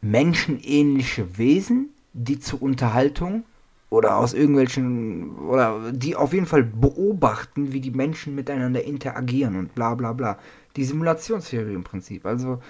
[0.00, 3.44] menschenähnliche Wesen, die zur Unterhaltung
[3.90, 9.74] oder aus irgendwelchen, oder die auf jeden Fall beobachten, wie die Menschen miteinander interagieren und
[9.74, 10.38] bla bla bla.
[10.76, 12.26] Die Simulationstheorie im Prinzip.
[12.26, 12.62] Also,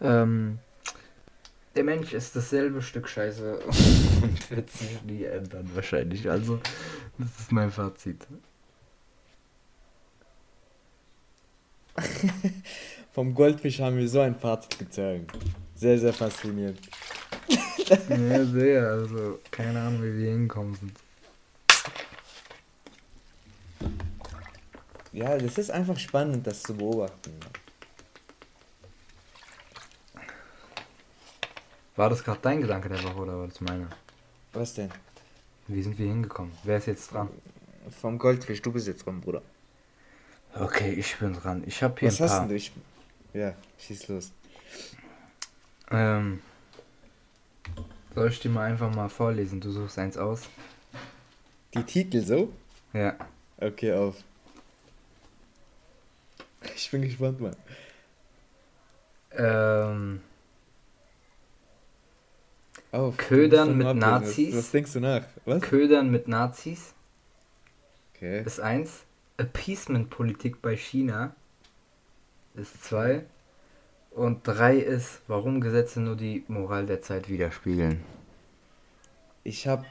[0.00, 0.58] ähm,
[1.74, 3.58] der Mensch ist dasselbe Stück Scheiße
[4.22, 6.28] und wird sich nie ändern, wahrscheinlich.
[6.28, 6.60] Also,
[7.16, 8.26] das ist mein Fazit.
[13.12, 15.26] Vom Goldfisch haben wir so ein Fazit gezogen.
[15.74, 16.78] Sehr, sehr faszinierend.
[18.08, 18.86] Ja, sehr.
[18.88, 20.92] Also, keine Ahnung, wie wir hinkommen sind.
[25.12, 27.32] Ja, das ist einfach spannend, das zu beobachten.
[31.96, 33.88] War das gerade dein Gedanke der Woche oder war das meiner?
[34.52, 34.90] Was denn?
[35.66, 36.52] Wie sind wir hingekommen?
[36.64, 37.28] Wer ist jetzt dran?
[38.00, 39.42] Vom Goldfisch, du bist jetzt dran, Bruder.
[40.54, 41.62] Okay, ich bin dran.
[41.66, 42.40] Ich habe hier Was ein paar.
[42.40, 42.54] hast du?
[42.54, 42.72] Ich...
[43.32, 44.32] Ja, schieß los.
[45.90, 46.40] Ähm,
[48.14, 49.60] soll ich dir mal einfach mal vorlesen?
[49.60, 50.48] Du suchst eins aus.
[51.74, 52.52] Die Titel so?
[52.92, 53.16] Ja.
[53.58, 54.16] Okay, auf.
[56.74, 57.56] Ich bin gespannt, Mann.
[59.32, 60.20] Ähm.
[62.92, 63.16] Auf.
[63.16, 64.50] Ködern mit Nazis.
[64.50, 65.24] Was, was, denkst du nach?
[65.44, 65.62] Was?
[65.62, 66.94] Ködern mit Nazis.
[68.14, 68.42] Okay.
[68.42, 69.04] Ist eins.
[69.36, 71.34] Appeasement-Politik bei China.
[72.54, 73.24] Ist zwei.
[74.10, 78.00] Und drei ist, warum Gesetze nur die Moral der Zeit widerspiegeln.
[79.44, 79.84] Ich habe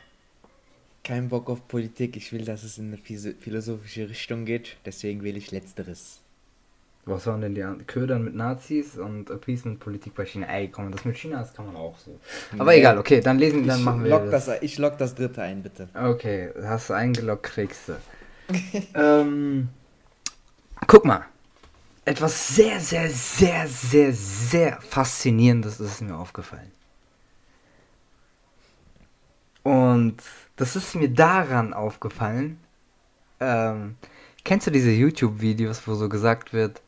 [1.04, 2.18] keinen Bock auf Politik.
[2.18, 4.78] Ich will, dass es in eine philosophische Richtung geht.
[4.86, 6.20] Deswegen wähle ich Letzteres.
[7.06, 7.64] Was waren denn die?
[7.86, 10.48] Ködern mit Nazis und Appeasement-Politik bei China.
[10.48, 12.20] Ey, komm, das mit China, das kann man auch so.
[12.58, 12.80] Aber nee.
[12.80, 14.46] egal, okay, dann lesen, dann ich machen wir das.
[14.46, 14.62] das.
[14.62, 15.88] Ich lock das dritte ein, bitte.
[15.96, 17.94] Okay, hast du eingeloggt, kriegst du.
[18.96, 19.70] ähm,
[20.86, 21.26] guck mal
[22.10, 26.72] etwas sehr, sehr, sehr, sehr, sehr Faszinierendes ist mir aufgefallen.
[29.62, 30.18] Und
[30.56, 32.60] das ist mir daran aufgefallen.
[33.40, 33.96] Ähm,
[34.44, 36.82] kennst du diese YouTube-Videos, wo so gesagt wird,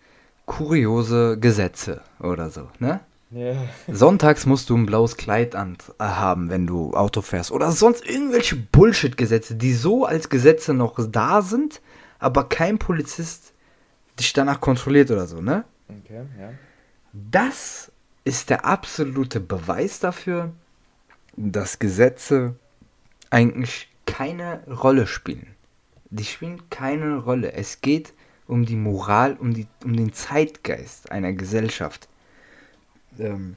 [0.48, 3.02] kuriose Gesetze oder so, ne?
[3.30, 3.54] Ja.
[3.94, 7.52] Sonntags musst du ein blaues Kleid an, äh, haben, wenn du Auto fährst.
[7.52, 11.80] Oder sonst irgendwelche Bullshit-Gesetze, die so als Gesetze noch da sind,
[12.18, 13.51] aber kein Polizist
[14.20, 15.64] dich danach kontrolliert oder so, ne?
[15.88, 16.50] Okay, ja.
[17.14, 17.92] Das
[18.24, 20.52] ist der absolute Beweis dafür,
[21.36, 22.56] dass Gesetze
[23.30, 25.48] eigentlich keine Rolle spielen.
[26.10, 27.54] Die spielen keine Rolle.
[27.54, 28.14] Es geht
[28.48, 32.10] um die Moral, um, die, um den Zeitgeist einer Gesellschaft.
[33.18, 33.56] Ähm,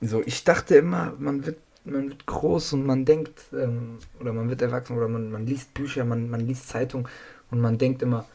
[0.00, 4.48] so, ich dachte immer, man wird, man wird groß und man denkt, ähm, oder man
[4.48, 7.08] wird erwachsen, oder man, man liest Bücher, man, man liest Zeitung
[7.50, 8.26] und man denkt immer,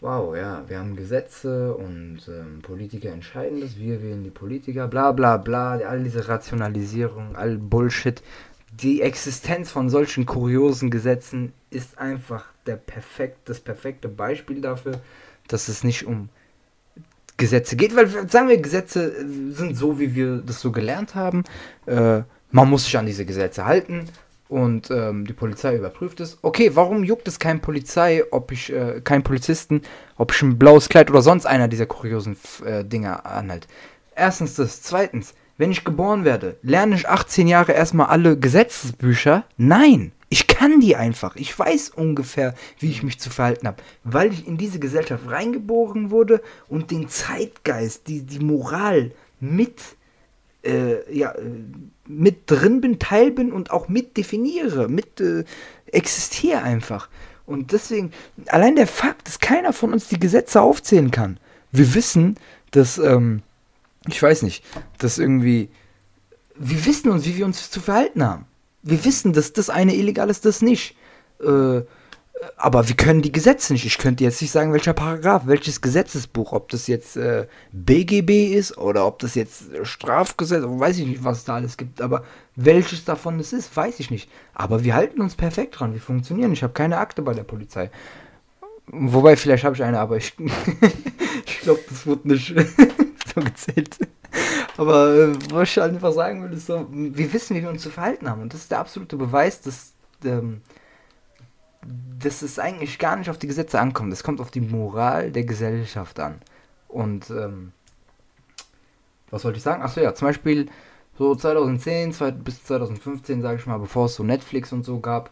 [0.00, 5.12] wow, ja, wir haben Gesetze und ähm, Politiker entscheiden das, wir wählen die Politiker, bla
[5.12, 8.22] bla bla, all diese Rationalisierung, all Bullshit.
[8.72, 15.00] Die Existenz von solchen kuriosen Gesetzen ist einfach der perfekt, das perfekte Beispiel dafür,
[15.48, 16.30] dass es nicht um
[17.36, 19.14] Gesetze geht, weil sagen wir, Gesetze
[19.52, 21.44] sind so, wie wir das so gelernt haben.
[21.86, 22.22] Äh,
[22.52, 24.08] man muss sich an diese Gesetze halten
[24.50, 26.38] und ähm, die Polizei überprüft es.
[26.42, 29.82] Okay, warum juckt es kein Polizei, ob ich, äh, kein Polizisten,
[30.16, 33.68] ob ich ein blaues Kleid oder sonst einer dieser kuriosen äh, Dinger anhalte?
[34.14, 34.82] Erstens das.
[34.82, 39.44] Zweitens, wenn ich geboren werde, lerne ich 18 Jahre erstmal alle Gesetzesbücher?
[39.56, 41.36] Nein, ich kann die einfach.
[41.36, 46.10] Ich weiß ungefähr, wie ich mich zu verhalten habe, weil ich in diese Gesellschaft reingeboren
[46.10, 49.80] wurde und den Zeitgeist, die, die Moral mit
[50.64, 51.42] äh, ja, äh,
[52.06, 55.44] mit drin bin, Teil bin und auch mit definiere, mit äh,
[55.86, 57.08] existiere einfach.
[57.46, 58.12] Und deswegen,
[58.46, 61.40] allein der Fakt, dass keiner von uns die Gesetze aufzählen kann.
[61.72, 62.36] Wir wissen,
[62.70, 63.42] dass, ähm,
[64.06, 64.64] ich weiß nicht,
[64.98, 65.68] dass irgendwie,
[66.56, 68.46] wir wissen uns, wie wir uns zu verhalten haben.
[68.82, 70.96] Wir wissen, dass das eine illegal ist, das nicht.
[71.40, 71.82] Äh,
[72.56, 73.84] aber wir können die Gesetze nicht.
[73.84, 78.78] Ich könnte jetzt nicht sagen, welcher Paragraph, welches Gesetzesbuch, ob das jetzt äh, BGB ist
[78.78, 82.00] oder ob das jetzt Strafgesetz, weiß ich nicht, was es da alles gibt.
[82.00, 82.24] Aber
[82.56, 84.30] welches davon es ist, weiß ich nicht.
[84.54, 85.92] Aber wir halten uns perfekt dran.
[85.92, 86.52] Wir funktionieren.
[86.52, 87.90] Ich habe keine Akte bei der Polizei.
[88.86, 90.34] Wobei, vielleicht habe ich eine, aber ich,
[91.46, 92.48] ich glaube, das wird nicht
[93.34, 93.98] so gezählt.
[94.76, 97.82] Aber äh, was ich halt einfach sagen will, ist so, wir wissen, wie wir uns
[97.82, 98.42] zu verhalten haben.
[98.42, 99.92] Und das ist der absolute Beweis, dass
[100.24, 100.62] ähm,
[101.82, 104.12] dass es eigentlich gar nicht auf die Gesetze ankommt.
[104.12, 106.40] Es kommt auf die Moral der Gesellschaft an.
[106.88, 107.72] Und ähm,
[109.30, 109.82] was wollte ich sagen?
[109.82, 110.68] Achso, ja, zum Beispiel
[111.16, 115.30] So 2010 zwei, bis 2015, sage ich mal, bevor es so Netflix und so gab,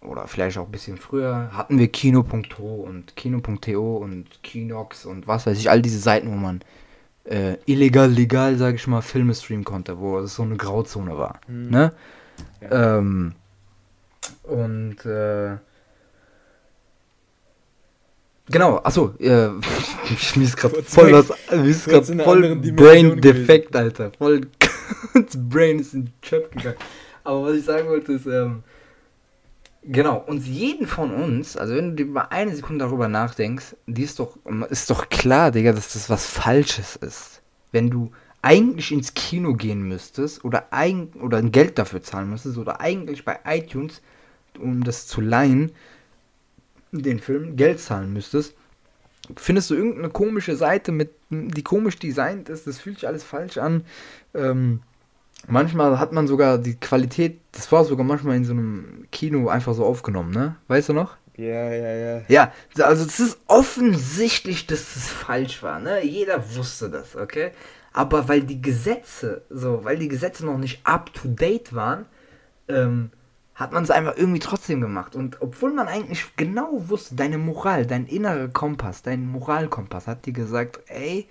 [0.00, 5.46] oder vielleicht auch ein bisschen früher, hatten wir Kino.to und Kino.to und Kinox und was
[5.46, 6.60] weiß ich, all diese Seiten, wo man
[7.24, 11.40] äh, illegal, legal, sage ich mal, Filme streamen konnte, wo es so eine Grauzone war.
[11.48, 11.70] Mhm.
[11.70, 11.92] Ne?
[12.60, 12.98] Ja.
[12.98, 13.34] Ähm,
[14.44, 15.56] und äh,
[18.50, 19.48] genau, achso, äh,
[20.36, 24.12] mir ist gerade voll was, mir ist gerade voll Brain Defekt, Alter.
[24.18, 24.42] Voll
[25.14, 26.76] das Brain ist in den Chöp gegangen.
[27.24, 28.62] Aber was ich sagen wollte ist, ähm,
[29.82, 34.02] genau, uns jeden von uns, also wenn du dir mal eine Sekunde darüber nachdenkst, die
[34.02, 34.38] ist doch,
[34.70, 37.42] ist doch klar, Digga, dass das was Falsches ist.
[37.72, 38.12] Wenn du
[38.42, 43.24] eigentlich ins Kino gehen müsstest oder, eigen, oder ein Geld dafür zahlen müsstest oder eigentlich
[43.24, 44.02] bei iTunes,
[44.58, 45.72] um das zu leihen,
[46.92, 48.54] den Film Geld zahlen müsstest,
[49.36, 53.58] findest du irgendeine komische Seite, mit, die komisch designt ist, das fühlt sich alles falsch
[53.58, 53.84] an.
[54.34, 54.82] Ähm,
[55.48, 59.74] manchmal hat man sogar die Qualität, das war sogar manchmal in so einem Kino einfach
[59.74, 60.56] so aufgenommen, ne?
[60.68, 61.16] Weißt du noch?
[61.36, 62.22] Ja, ja, ja.
[62.28, 66.04] Ja, also es ist offensichtlich, dass es falsch war, ne?
[66.04, 67.50] Jeder wusste das, okay?
[67.92, 72.06] Aber weil die Gesetze, so, weil die Gesetze noch nicht up to date waren,
[72.68, 73.10] ähm,
[73.56, 75.16] hat man es einfach irgendwie trotzdem gemacht.
[75.16, 80.34] Und obwohl man eigentlich genau wusste, deine Moral, dein innerer Kompass, dein Moralkompass hat dir
[80.34, 81.26] gesagt, ey,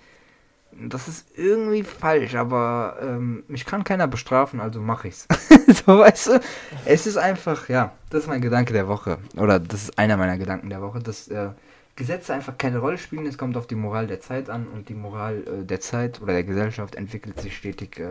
[0.72, 5.26] das ist irgendwie falsch, aber ähm, mich kann keiner bestrafen, also mache ich's.
[5.86, 6.40] so, weißt du,
[6.84, 9.18] es ist einfach, ja, das ist mein Gedanke der Woche.
[9.36, 11.50] Oder das ist einer meiner Gedanken der Woche, dass äh,
[11.94, 13.24] Gesetze einfach keine Rolle spielen.
[13.26, 16.32] Es kommt auf die Moral der Zeit an und die Moral äh, der Zeit oder
[16.32, 18.10] der Gesellschaft entwickelt sich stetig äh,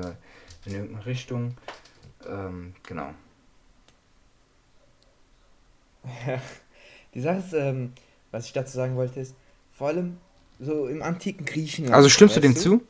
[0.66, 1.56] in irgendeine Richtung.
[2.28, 3.14] Ähm, genau.
[6.28, 6.42] Ja.
[7.14, 7.94] Die Sache ist, ähm,
[8.32, 9.36] was ich dazu sagen wollte, ist,
[9.72, 10.18] vor allem
[10.60, 11.96] so im antiken Griechenland.
[11.96, 12.82] Also stimmst du dem zu?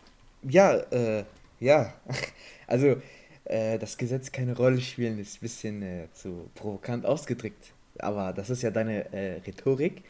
[0.43, 1.24] Ja, äh,
[1.59, 1.93] ja.
[2.68, 2.99] Also,
[3.43, 7.74] äh, das Gesetz keine Rolle spielen ist ein bisschen äh, zu provokant ausgedrückt.
[7.99, 10.01] Aber das ist ja deine äh, Rhetorik.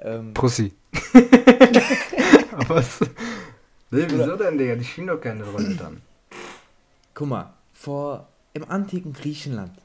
[0.00, 0.72] Ähm, Pussy.
[2.66, 2.98] Was?
[3.92, 4.74] Nee, wieso denn, Digga?
[4.74, 6.02] Die spielen doch keine Rolle dann.
[7.14, 9.78] guck mal, vor im antiken Griechenland,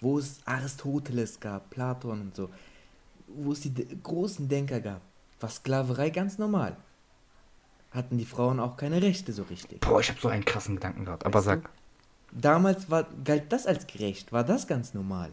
[0.00, 2.48] wo es Aristoteles gab, Platon und so,
[3.28, 3.72] wo es die
[4.02, 5.00] großen Denker gab,
[5.40, 6.76] war Sklaverei ganz normal.
[7.92, 9.80] Hatten die Frauen auch keine Rechte so richtig.
[9.80, 11.26] Boah, ich hab so einen krassen Gedanken gehabt.
[11.26, 11.50] Aber Weißt du?
[11.50, 11.70] sag.
[12.32, 15.32] Damals war, galt das als gerecht, war das ganz normal.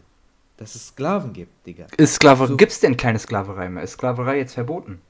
[0.56, 1.86] Dass es Sklaven gibt, Digga.
[1.96, 2.48] Ist Sklaverei.
[2.48, 3.84] So- Gibt's denn keine Sklaverei mehr?
[3.84, 5.00] Ist Sklaverei jetzt verboten?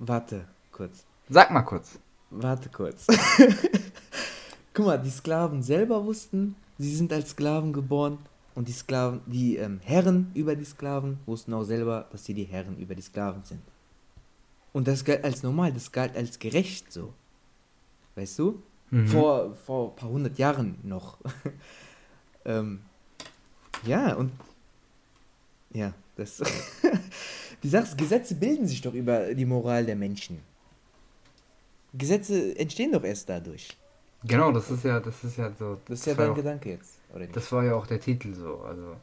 [0.00, 1.04] Warte, kurz.
[1.28, 2.00] Sag mal kurz.
[2.30, 3.06] Warte kurz.
[4.74, 8.18] Guck mal, die Sklaven selber wussten, sie sind als Sklaven geboren.
[8.60, 12.44] Und die Sklaven, die ähm, Herren über die Sklaven wussten auch selber, dass sie die
[12.44, 13.62] Herren über die Sklaven sind.
[14.74, 17.14] Und das galt als normal, das galt als gerecht so.
[18.16, 18.62] Weißt du?
[18.90, 19.08] Mhm.
[19.08, 21.16] Vor, vor ein paar hundert Jahren noch.
[22.44, 22.80] ähm,
[23.86, 24.30] ja, und.
[25.72, 26.42] Ja, das.
[27.62, 30.38] die Sache Gesetze bilden sich doch über die Moral der Menschen.
[31.94, 33.74] Gesetze entstehen doch erst dadurch.
[34.24, 35.78] Genau, das ist ja, das ist ja so.
[35.86, 37.36] Das ist ja war dein auch, Gedanke jetzt, oder nicht?
[37.36, 38.60] Das war ja auch der Titel so.
[38.60, 38.96] Also,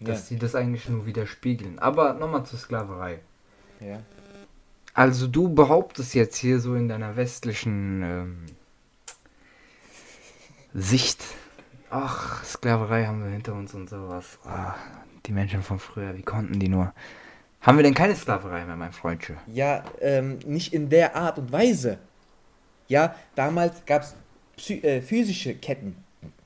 [0.00, 0.26] dass ja.
[0.26, 1.78] sie das eigentlich nur widerspiegeln.
[1.78, 3.20] Aber nochmal zur Sklaverei.
[3.80, 4.00] ja.
[4.92, 8.46] Also du behauptest jetzt hier so in deiner westlichen ähm,
[10.74, 11.22] Sicht,
[11.90, 14.38] ach, Sklaverei haben wir hinter uns und sowas.
[14.44, 14.74] Ah,
[15.26, 16.92] die Menschen von früher, wie konnten die nur?
[17.60, 19.36] Haben wir denn keine Sklaverei mehr, mein Freundchen?
[19.46, 21.98] Ja, ähm, nicht in der Art und Weise.
[22.88, 24.16] Ja, damals gab es
[24.68, 25.96] äh, physische Ketten,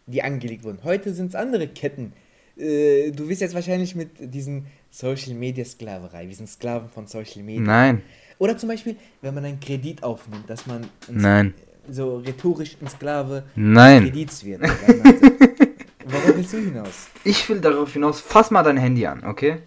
[0.06, 0.78] die angelegt wurden.
[0.84, 2.12] Heute sind es andere Ketten.
[2.56, 7.42] Äh, du wirst jetzt wahrscheinlich mit diesen Social Media Sklaverei, wir sind Sklaven von Social
[7.42, 7.62] Media.
[7.62, 8.02] Nein,
[8.38, 11.54] Oder zum Beispiel, wenn man einen Kredit aufnimmt, dass man ein- Nein.
[11.90, 14.04] so rhetorisch ein Sklave nein.
[14.04, 14.62] Kredits wird.
[16.06, 17.08] Worauf willst du hinaus?
[17.24, 19.58] Ich will darauf hinaus, fass mal dein Handy an, okay?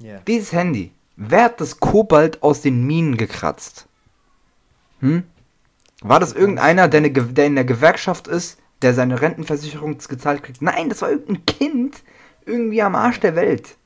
[0.00, 0.18] Ja.
[0.26, 3.86] Dieses Handy, wer hat das Kobalt aus den Minen gekratzt?
[5.00, 5.22] Hm?
[6.00, 10.62] War das irgendeiner, der, eine, der in der Gewerkschaft ist, der seine Rentenversicherung gezahlt kriegt?
[10.62, 12.02] Nein, das war irgendein Kind,
[12.46, 13.76] irgendwie am Arsch der Welt.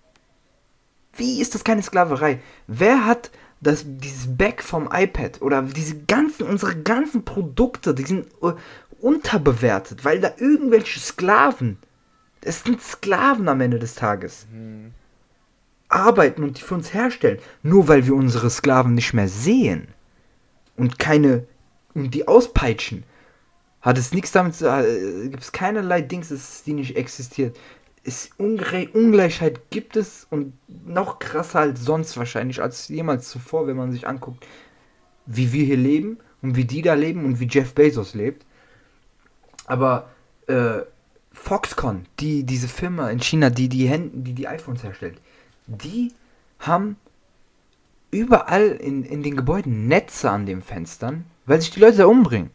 [1.14, 2.40] Wie ist das keine Sklaverei?
[2.66, 8.26] Wer hat das, dieses Back vom iPad oder diese ganzen, unsere ganzen Produkte, die sind
[8.42, 8.52] äh,
[9.00, 11.78] unterbewertet, weil da irgendwelche Sklaven,
[12.40, 14.92] es sind Sklaven am Ende des Tages Hm.
[15.88, 19.88] arbeiten und die für uns herstellen, nur weil wir unsere Sklaven nicht mehr sehen
[20.76, 21.46] und keine
[21.94, 23.04] und die auspeitschen,
[23.80, 27.58] hat es nichts damit zu äh, gibt es keinerlei Dings, dass die nicht existiert.
[28.04, 33.76] Es Ungere Ungleichheit gibt es und noch krasser als sonst wahrscheinlich als jemals zuvor, wenn
[33.76, 34.46] man sich anguckt,
[35.26, 38.44] wie wir hier leben und wie die da leben und wie Jeff Bezos lebt.
[39.66, 40.10] Aber
[40.48, 40.80] äh,
[41.32, 45.20] Foxconn, die, diese Firma in China, die die, Hände, die die iPhones herstellt,
[45.66, 46.12] die
[46.58, 46.96] haben
[48.10, 52.50] überall in, in den Gebäuden Netze an den Fenstern, weil sich die Leute da umbringen.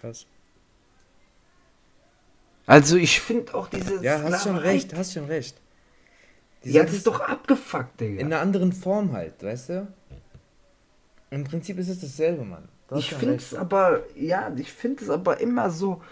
[0.00, 0.26] Krass.
[2.66, 5.56] Also ich finde auch diese Ja, hast schon Sklaverei- recht, hast schon recht.
[6.64, 8.20] Die Ja, das ist doch abgefuckt, Digga.
[8.20, 9.88] in einer anderen Form halt, weißt du?
[11.30, 12.68] Im Prinzip ist es dasselbe, Mann.
[12.88, 16.02] Du hast Ich schon finde es aber, ja, ich finde es aber immer so,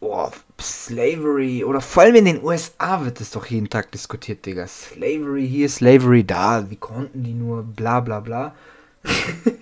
[0.00, 4.66] oh, Slavery, oder vor allem in den USA wird es doch jeden Tag diskutiert, Digga.
[4.66, 8.54] Slavery hier, Slavery da, wie konnten die nur, bla bla bla.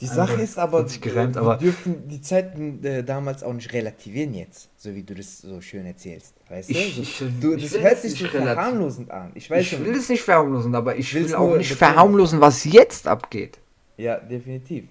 [0.00, 3.72] Die Sache Also, ist aber, gereimt, wir aber- dürfen die Zeiten äh, damals auch nicht
[3.72, 6.34] relativieren jetzt, so wie du das so schön erzählst.
[6.48, 6.72] Weißt du?
[6.74, 9.30] Ich- ich- du das hört sich so verharmlosend an.
[9.34, 9.84] Ich weiß Ich schon.
[9.84, 13.58] will es nicht verharmlosen, aber ich will auch nicht verharmlosen, was jetzt abgeht.
[13.96, 14.84] Ja, definitiv.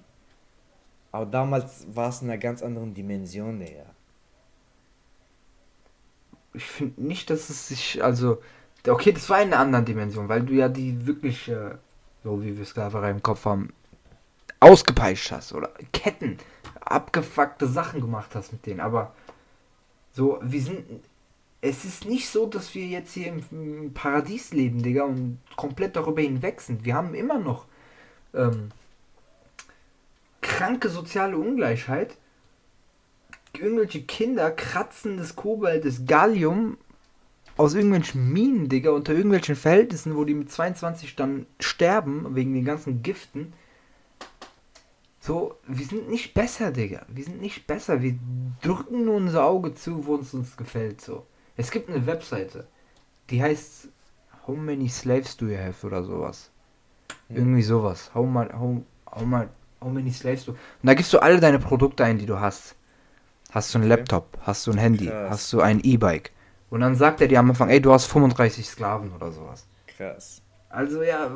[1.12, 3.86] Aber damals war es in einer ganz anderen Dimension, Digga.
[6.54, 8.42] Ich finde nicht, dass es sich, also,
[8.88, 11.72] okay, das war in einer anderen Dimension, weil du ja die wirklich, äh,
[12.24, 13.74] so wie wir Sklaverei im Kopf haben,
[14.60, 16.38] ausgepeitscht hast oder Ketten,
[16.80, 19.14] abgefuckte Sachen gemacht hast mit denen, aber
[20.14, 20.86] so, wir sind,
[21.62, 26.22] es ist nicht so, dass wir jetzt hier im, Paradies leben, Digga, und komplett darüber
[26.22, 26.84] hinweg sind.
[26.84, 27.66] Wir haben immer noch
[28.34, 28.70] ähm,
[30.42, 32.18] kranke soziale Ungleichheit.
[33.54, 36.78] Irgendwelche Kinder kratzen das Kobalt, das Gallium
[37.62, 42.66] aus irgendwelchen Minen, Digga, unter irgendwelchen Verhältnissen, wo die mit 22 dann sterben, wegen den
[42.66, 43.54] ganzen Giften.
[45.20, 47.06] So, wir sind nicht besser, Digga.
[47.08, 48.02] Wir sind nicht besser.
[48.02, 48.16] Wir
[48.62, 51.26] drücken nur unser Auge zu, wo es uns gefällt, so.
[51.56, 52.68] Es gibt eine Webseite,
[53.30, 53.90] die heißt
[54.48, 56.50] How many slaves do you have oder sowas.
[57.30, 58.10] Irgendwie sowas.
[58.16, 59.46] How, ma how, how, ma
[59.80, 62.76] how many slaves do Und da gibst du alle deine Produkte ein, die du hast.
[63.52, 64.00] Hast du einen Okay.
[64.00, 65.30] Laptop, hast du ein Handy, Krass.
[65.30, 66.32] hast du ein E-Bike.
[66.72, 69.68] Und dann sagt er dir am Anfang, ey, du hast 35 Sklaven oder sowas.
[69.98, 70.42] Krass.
[70.70, 71.30] Also ja,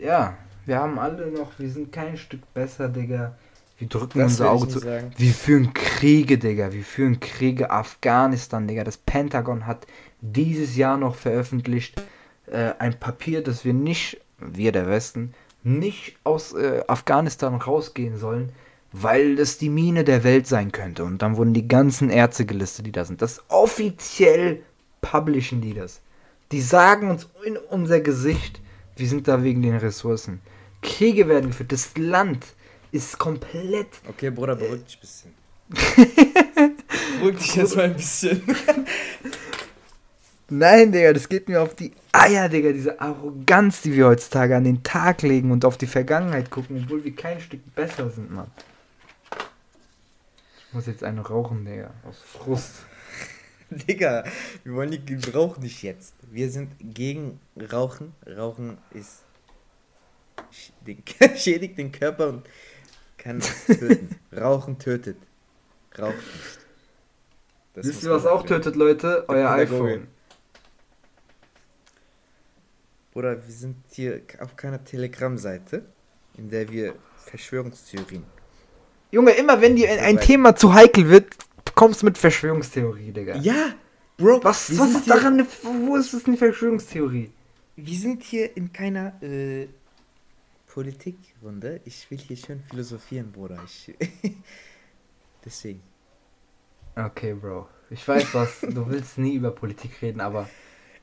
[0.00, 0.36] ja,
[0.66, 3.36] wir haben alle noch, wir sind kein Stück besser, Digga.
[3.78, 4.78] Wir drücken Das unser Auge zu.
[4.78, 5.12] sagen.
[5.16, 6.72] Wir führen Kriege, Digga.
[6.72, 7.70] Wir führen Kriege.
[7.70, 8.84] Afghanistan, Digga.
[8.84, 9.86] Das Pentagon hat
[10.20, 12.00] dieses Jahr noch veröffentlicht
[12.46, 18.52] äh, ein Papier, dass wir nicht, wir der Westen, nicht aus äh, Afghanistan rausgehen sollen,
[18.96, 21.02] weil das die Mine der Welt sein könnte.
[21.02, 23.22] Und dann wurden die ganzen Ärzte gelistet, die da sind.
[23.22, 24.62] Das offiziell
[25.00, 26.00] publishen die das.
[26.52, 28.60] Die sagen uns in unser Gesicht,
[28.96, 30.40] wir sind da wegen den Ressourcen.
[30.80, 31.72] Kriege werden geführt.
[31.72, 32.46] Das Land
[32.92, 35.34] ist komplett Okay, Bruder, beruhig dich ein bisschen.
[37.18, 38.42] beruhig dich jetzt mal ein bisschen.
[40.50, 42.70] Nein, Digga, das geht mir auf die Eier, Digga.
[42.70, 47.02] Diese Arroganz, die wir heutzutage an den Tag legen und auf die Vergangenheit gucken, obwohl
[47.02, 48.52] wir kein Stück besser sind, Mann.
[50.74, 51.94] Ich muss jetzt eine rauchen, Digga.
[52.02, 52.84] Aus Frust.
[53.70, 54.24] Digga,
[54.64, 56.16] wir wollen nicht, rauchen nicht jetzt.
[56.32, 57.38] Wir sind gegen
[57.72, 58.12] Rauchen.
[58.26, 59.22] Rauchen ist
[60.84, 61.00] den,
[61.36, 62.48] schädigt den Körper und
[63.18, 64.18] kann töten.
[64.36, 65.16] Rauchen tötet.
[65.96, 66.58] Raucht nicht.
[67.74, 68.62] Das Wisst ihr, was auch erklären.
[68.62, 69.24] tötet, Leute?
[69.28, 70.08] Euer iPhone.
[73.12, 75.84] Bruder, wir sind hier auf keiner Telegram-Seite,
[76.36, 76.96] in der wir
[77.26, 78.33] Verschwörungstheorien.
[79.14, 81.36] Junge, immer wenn dir ein, Thema zu heikel wird,
[81.76, 83.36] kommst du mit Verschwörungstheorie, Digga.
[83.36, 83.74] Ja,
[84.16, 85.46] Bro, Was, was ist daran, eine,
[85.86, 87.30] wo ist das eine Verschwörungstheorie?
[87.76, 89.68] Wir sind hier in keiner äh,
[90.66, 91.80] Politikrunde.
[91.84, 93.58] Ich will hier schön philosophieren, Bruder.
[93.64, 93.94] Ich,
[95.44, 95.80] deswegen.
[96.96, 97.68] Okay, Bro.
[97.90, 100.48] Ich weiß was, du willst nie über Politik reden, aber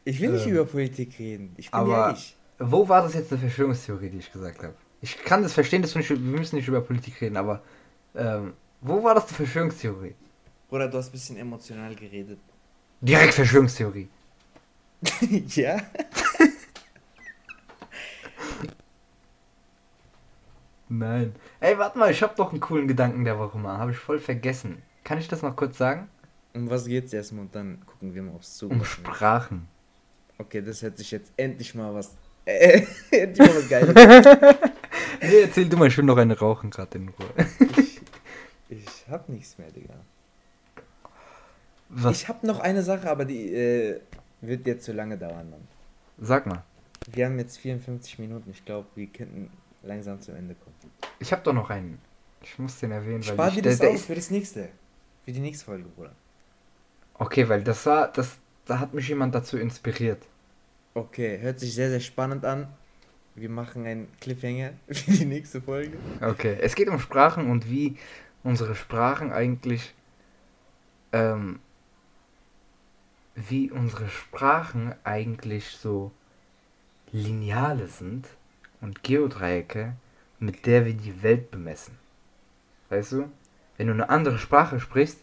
[0.03, 1.53] Ich will nicht Ähm, über Politik reden.
[1.57, 2.35] Ich bin aber- ehrlich.
[2.63, 4.75] Wo war das jetzt eine Verschwörungstheorie, die ich gesagt habe?
[5.01, 7.63] Ich kann das verstehen, dass wir, nicht, wir müssen nicht über Politik reden, aber
[8.15, 10.15] ähm, wo war das eine Verschwörungstheorie?
[10.69, 12.39] Bruder, du hast ein bisschen emotional geredet.
[13.01, 14.09] Direkt Verschwörungstheorie.
[15.47, 15.81] ja?
[20.87, 21.33] Nein.
[21.61, 23.77] Ey, warte mal, ich habe doch einen coolen Gedanken der Woche mal.
[23.77, 24.81] Habe ich voll vergessen.
[25.03, 26.09] Kann ich das noch kurz sagen?
[26.53, 28.69] Um was geht's erstmal und dann gucken wir mal, ob es zu.
[28.69, 29.67] Um Sprachen.
[30.37, 32.15] Okay, das hört sich jetzt endlich mal was.
[32.45, 32.81] Äh,
[33.11, 33.95] endlich mal was Geiles.
[35.21, 37.47] Nee, erzähl du mal, ich will noch eine rauchen gerade in Ruhe.
[38.71, 39.95] Ich, hab nichts mehr, Digga.
[41.89, 42.21] Was?
[42.21, 43.99] Ich hab noch eine Sache, aber die äh,
[44.41, 45.67] wird jetzt zu lange dauern, Mann.
[46.19, 46.63] Sag mal.
[47.11, 48.49] Wir haben jetzt 54 Minuten.
[48.51, 49.49] Ich glaube, wir könnten
[49.83, 50.75] langsam zum Ende kommen.
[51.19, 51.99] Ich habe doch noch einen.
[52.43, 54.69] Ich muss den erwähnen, weil Spar ich, dir das auf für das nächste.
[55.25, 56.15] Für die nächste Folge, Bruder.
[57.15, 60.23] Okay, weil das war, das, da hat mich jemand dazu inspiriert.
[60.93, 62.67] Okay, hört sich sehr, sehr spannend an.
[63.35, 65.97] Wir machen einen Cliffhanger für die nächste Folge.
[66.19, 67.97] Okay, es geht um Sprachen und wie
[68.43, 69.93] unsere Sprachen eigentlich
[71.11, 71.59] ähm,
[73.35, 76.11] wie unsere Sprachen eigentlich so
[77.11, 78.27] Lineale sind
[78.81, 79.93] und Geodreiecke,
[80.39, 81.97] mit der wir die Welt bemessen.
[82.89, 83.31] Weißt du?
[83.77, 85.19] Wenn du eine andere Sprache sprichst,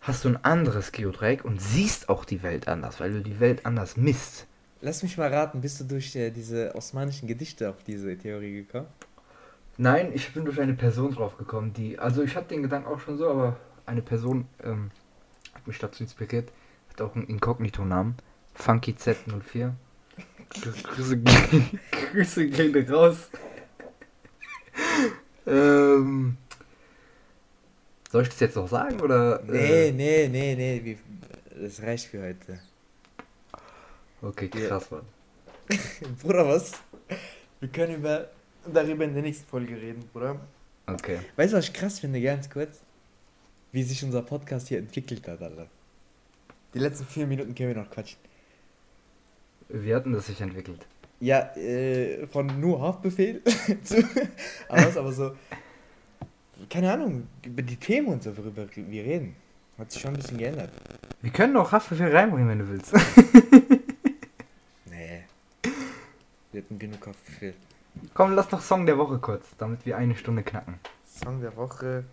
[0.00, 3.66] hast du ein anderes Geodreieck und siehst auch die Welt anders, weil du die Welt
[3.66, 4.46] anders misst.
[4.80, 8.88] Lass mich mal raten, bist du durch äh, diese osmanischen Gedichte auf diese Theorie gekommen?
[9.76, 11.98] Nein, ich bin durch eine Person drauf gekommen, die.
[11.98, 13.56] Also ich hatte den Gedanken auch schon so, aber
[13.86, 14.90] eine Person ähm,
[15.52, 16.50] hat mich dazu inspiriert.
[16.90, 18.16] Hat auch einen Inkognito-Namen.
[18.54, 19.72] Funky Z04.
[20.84, 21.20] Grüße,
[22.12, 23.30] Grüße gehen raus.
[25.46, 26.36] ähm,
[28.10, 29.42] soll ich das jetzt noch sagen oder?
[29.44, 30.98] Nee, Äh, nee, nee, nee, wie,
[31.60, 32.60] das reicht für heute.
[34.22, 35.02] okay, krass, Mann.
[36.22, 36.72] Bruder, was?
[37.58, 38.28] Wir können über,
[38.72, 40.40] darüber in der nächsten Folge reden, Bruder.
[40.86, 41.18] Okay.
[41.36, 42.80] Weißt du, was ich krass finde, ganz kurz?
[43.72, 45.66] Wie sich unser Podcast hier entwickelt hat, Alter.
[46.74, 48.18] Die letzten vier Minuten können wir noch quatschen.
[49.68, 50.86] Wie hat denn das sich entwickelt?
[51.20, 53.42] Ja, äh, von nur Haftbefehl
[53.84, 53.96] zu.
[54.68, 55.36] Aber was, aber so.
[56.68, 59.36] Keine Ahnung, über die Themen und so, worüber wir reden.
[59.78, 60.70] Hat sich schon ein bisschen geändert.
[61.22, 62.92] Wir können auch Haftbefehl reinbringen, wenn du willst.
[64.84, 65.24] Nee.
[66.52, 67.54] Wir hatten genug Haftbefehl.
[68.12, 70.78] Komm, lass doch Song der Woche kurz, damit wir eine Stunde knacken.
[71.06, 72.04] Song der Woche.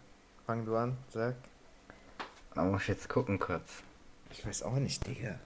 [0.46, 1.36] Fang du an, sag.
[2.56, 3.84] Da muss ich jetzt gucken kurz.
[4.32, 5.40] Ich weiß auch nicht, Digga.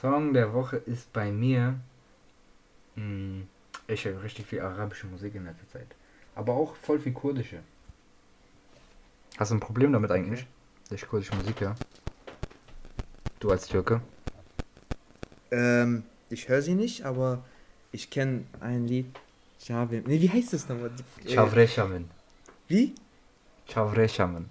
[0.00, 1.78] Song der Woche ist bei mir.
[2.96, 3.44] Mh,
[3.86, 5.86] ich höre richtig viel arabische Musik in letzter Zeit.
[6.34, 7.60] Aber auch voll viel kurdische.
[9.38, 10.46] Hast du ein Problem damit eigentlich?
[10.84, 11.74] Dass ich kurdische Musik höre?
[13.40, 14.00] Du als Türke?
[15.50, 16.04] Ähm,
[16.34, 17.44] ich höre sie nicht, aber
[17.92, 19.06] ich kenne ein Lied.
[19.60, 20.04] Shavim.
[20.06, 20.90] Nee, wie heißt das nochmal?
[21.24, 22.10] Äh, Chavreshamen.
[22.68, 22.94] Wie?
[23.66, 24.50] Chavreshamen.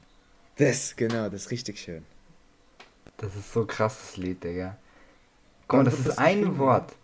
[0.58, 2.04] Das, genau, das ist richtig schön.
[3.18, 4.78] Das ist so krasses Lied, Digga.
[5.68, 6.58] Guck mal, das wird ist das ein geschrieben?
[6.58, 6.96] Wort.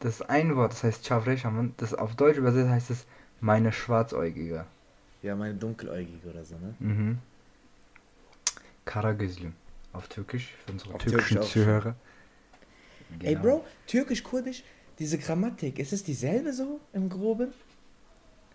[0.00, 1.74] Das ist ein Wort, das heißt Chavreshamen.
[1.76, 3.06] Das auf Deutsch übersetzt heißt es
[3.40, 4.66] meine Schwarzäugige.
[5.22, 6.74] Ja, meine dunkeläugige oder so, ne?
[6.80, 7.18] Mhm.
[8.84, 9.50] Karagözlü.
[9.92, 11.90] Auf Türkisch, für unsere Auf türkischen Türkisch Zuhörer.
[11.90, 11.94] Ey,
[13.18, 13.40] Genau.
[13.42, 14.62] Bro, türkisch-kurdisch,
[14.98, 17.52] diese Grammatik, ist es dieselbe so im Groben?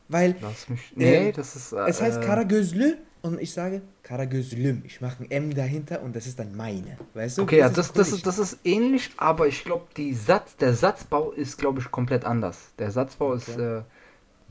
[0.07, 0.91] Weil Lass mich.
[0.95, 1.71] Nee, Äh, das ist.
[1.73, 4.81] es heißt äh, Karagözlü und ich sage Karagözlüm.
[4.85, 6.97] Ich mache ein M dahinter und das ist dann meine.
[7.13, 7.43] Weißt du?
[7.43, 8.13] Okay, ja, ist das, das, kurdisch.
[8.13, 12.25] ist, das ist ähnlich, aber ich glaube, die Satz, der Satzbau ist, glaube ich, komplett
[12.25, 12.57] anders.
[12.79, 13.77] Der Satzbau ist Okay.
[13.79, 13.81] äh,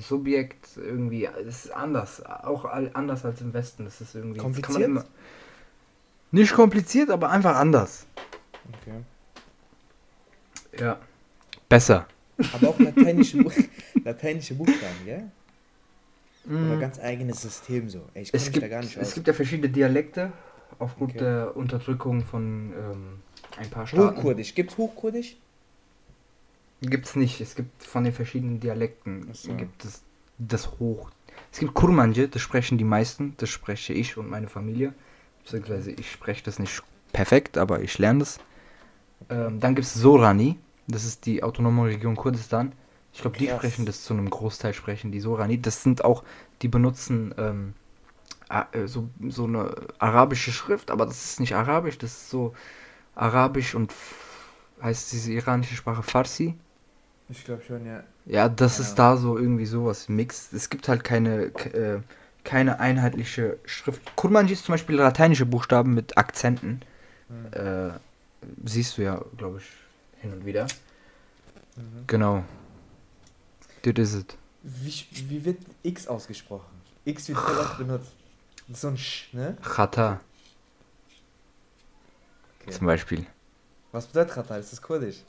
[0.00, 3.84] Subjekt irgendwie, das ist anders, auch anders als im Westen.
[3.84, 4.36] Das ist irgendwie.
[4.36, 4.82] das Kompliziert?
[4.84, 5.04] immer-
[6.30, 8.06] nicht kompliziert, aber einfach anders.
[8.82, 9.00] Okay.
[10.78, 10.98] Ja.
[11.68, 12.06] Besser.
[12.52, 13.50] Aber auch lateinische, Bu
[14.04, 15.24] lateinische Buchstaben, gell?
[16.46, 16.80] Oder Mhm.
[16.80, 18.08] ganz eigenes System so.
[18.14, 19.14] Ey, Es mich gibt, da gar nicht es aus.
[19.14, 20.32] gibt ja verschiedene Dialekte
[20.78, 21.18] aufgrund Okay.
[21.18, 23.18] der Unterdrückung von ähm,
[23.58, 24.16] ein paar Staaten.
[24.16, 24.54] Hochkurdisch.
[24.54, 25.36] Gibt's Hochkurdisch?
[26.80, 27.40] Gibt es nicht.
[27.40, 29.52] Es gibt von den verschiedenen Dialekten so.
[29.56, 30.02] gibt es
[30.38, 31.10] das Hoch.
[31.52, 34.94] Es gibt Kurmanje, das sprechen die meisten, das spreche ich und meine Familie.
[35.42, 38.38] Beziehungsweise ich spreche das nicht perfekt, aber ich lerne das.
[39.30, 40.56] Ähm, dann gibt es Sorani,
[40.86, 42.72] das ist die autonome Region Kurdistan.
[43.12, 43.58] Ich glaube, die Krass.
[43.58, 45.60] sprechen das zu einem Großteil, sprechen die Sorani.
[45.60, 46.22] Das sind auch,
[46.62, 47.74] die benutzen ähm,
[48.48, 52.54] äh, so, so eine arabische Schrift, aber das ist nicht arabisch, das ist so
[53.14, 53.92] arabisch und
[54.82, 56.54] heißt diese iranische Sprache Farsi.
[57.28, 58.04] Ich glaube schon, ja.
[58.26, 58.84] Ja, das Ja.
[58.84, 60.52] ist da so irgendwie sowas Mix.
[60.52, 62.00] Es gibt halt keine, äh,
[62.44, 64.16] keine einheitliche Schrift.
[64.16, 66.80] Kurmanji ist zum Beispiel lateinische Buchstaben mit Akzenten.
[67.28, 67.52] Hm.
[67.52, 67.90] Äh,
[68.64, 69.66] siehst du ja, glaube ich,
[70.20, 70.66] hin und wieder.
[71.76, 72.04] Mhm.
[72.06, 72.44] Genau.
[73.82, 74.24] Das ist es.
[74.62, 76.80] Wie, wie wird X ausgesprochen?
[77.04, 78.12] X wird voll oft benutzt.
[78.72, 79.56] So ein Sch, ne?
[79.62, 80.20] Chata
[82.68, 82.76] Okay.
[82.76, 83.26] zum Beispiel.
[83.92, 84.56] Was bedeutet Chata?
[84.58, 85.22] Ist das kurdisch?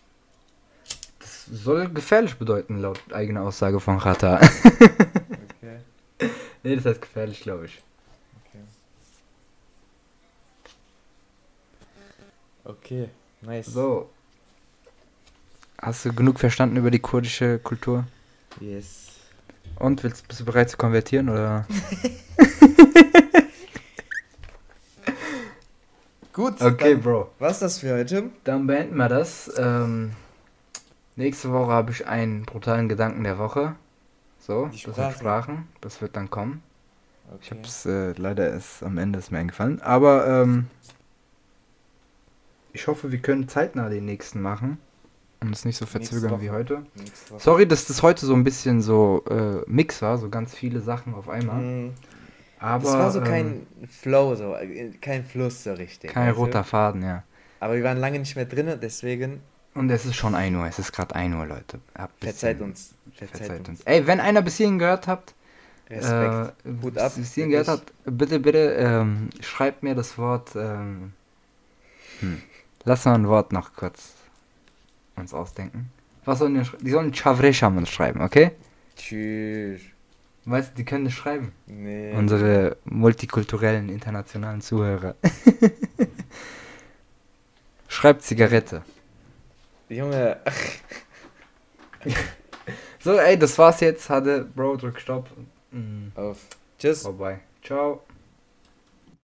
[1.19, 4.41] Das soll gefährlich bedeuten, laut eigener Aussage von Chata.
[4.41, 5.79] Okay.
[6.63, 7.81] nee, das heißt gefährlich, glaube ich.
[8.49, 8.63] Okay.
[12.69, 13.09] Okay,
[13.41, 13.65] nice.
[13.65, 14.09] So.
[15.81, 18.05] Hast du genug verstanden über die kurdische Kultur?
[18.59, 19.07] Yes.
[19.79, 21.65] Und willst, bist du bereit zu konvertieren oder?
[26.33, 27.31] Gut, Okay, Bro.
[27.39, 28.29] was das für heute?
[28.43, 29.51] Dann beenden wir das.
[29.57, 30.11] Ähm,
[31.15, 33.75] nächste Woche habe ich einen brutalen Gedanken der Woche.
[34.39, 35.17] So, Die das sind Sprache.
[35.17, 35.67] Sprachen.
[35.81, 36.61] Das wird dann kommen.
[37.41, 37.57] Ich Okay.
[37.57, 39.81] habe es äh, leider erst am Ende ist mir eingefallen.
[39.81, 40.67] Aber ähm,
[42.79, 44.77] ich hoffe, wir können zeitnah den nächsten machen.
[45.41, 46.83] Und es nicht so verzögern wie heute.
[47.37, 51.13] Sorry, dass das heute so ein bisschen so äh, Mix war, so ganz viele Sachen
[51.13, 51.61] auf einmal.
[51.61, 51.93] Mhm.
[52.59, 56.11] Aber das war so ähm, kein Flow, so, äh, kein Fluss so richtig.
[56.11, 56.39] kein du?
[56.39, 57.23] roter Faden, ja.
[57.61, 59.41] Aber wir waren lange nicht mehr drin, deswegen
[59.75, 61.79] Und es ist schon 1 Uhr, es ist gerade 1 Uhr, Leute.
[61.93, 62.93] Ein verzeiht uns.
[63.13, 63.69] Verzeiht, Verzeiht uns.
[63.69, 63.81] uns.
[63.83, 65.33] Ey, wenn einer bis hierhin gehört habt,
[65.89, 66.53] Respekt.
[66.65, 70.49] äh, Hut ab, bis hierhin gehört habt, bitte, bitte ähm, schreibt mir das Wort.
[70.55, 71.13] Ähm,
[72.19, 72.41] hm.
[72.85, 74.13] Lass mal ein Wort noch kurz
[75.15, 75.91] uns ausdenken.
[76.25, 78.51] Was sollen die, die sollen Chavresham schreiben, okay?
[78.95, 79.81] Tschüss.
[80.45, 81.51] Weißt du, die können das schreiben.
[81.67, 82.13] Nee.
[82.15, 85.15] Unsere multikulturellen, internationalen Zuhörer.
[87.87, 88.83] Schreibt Zigarette.
[89.89, 90.37] Junge,
[92.99, 94.09] So, ey, das war's jetzt.
[94.09, 95.29] Hatte Bro, drück Stopp.
[95.71, 96.37] Mm, auf.
[96.77, 97.01] Tschüss.
[97.01, 97.39] vorbei.
[97.63, 98.03] Ciao.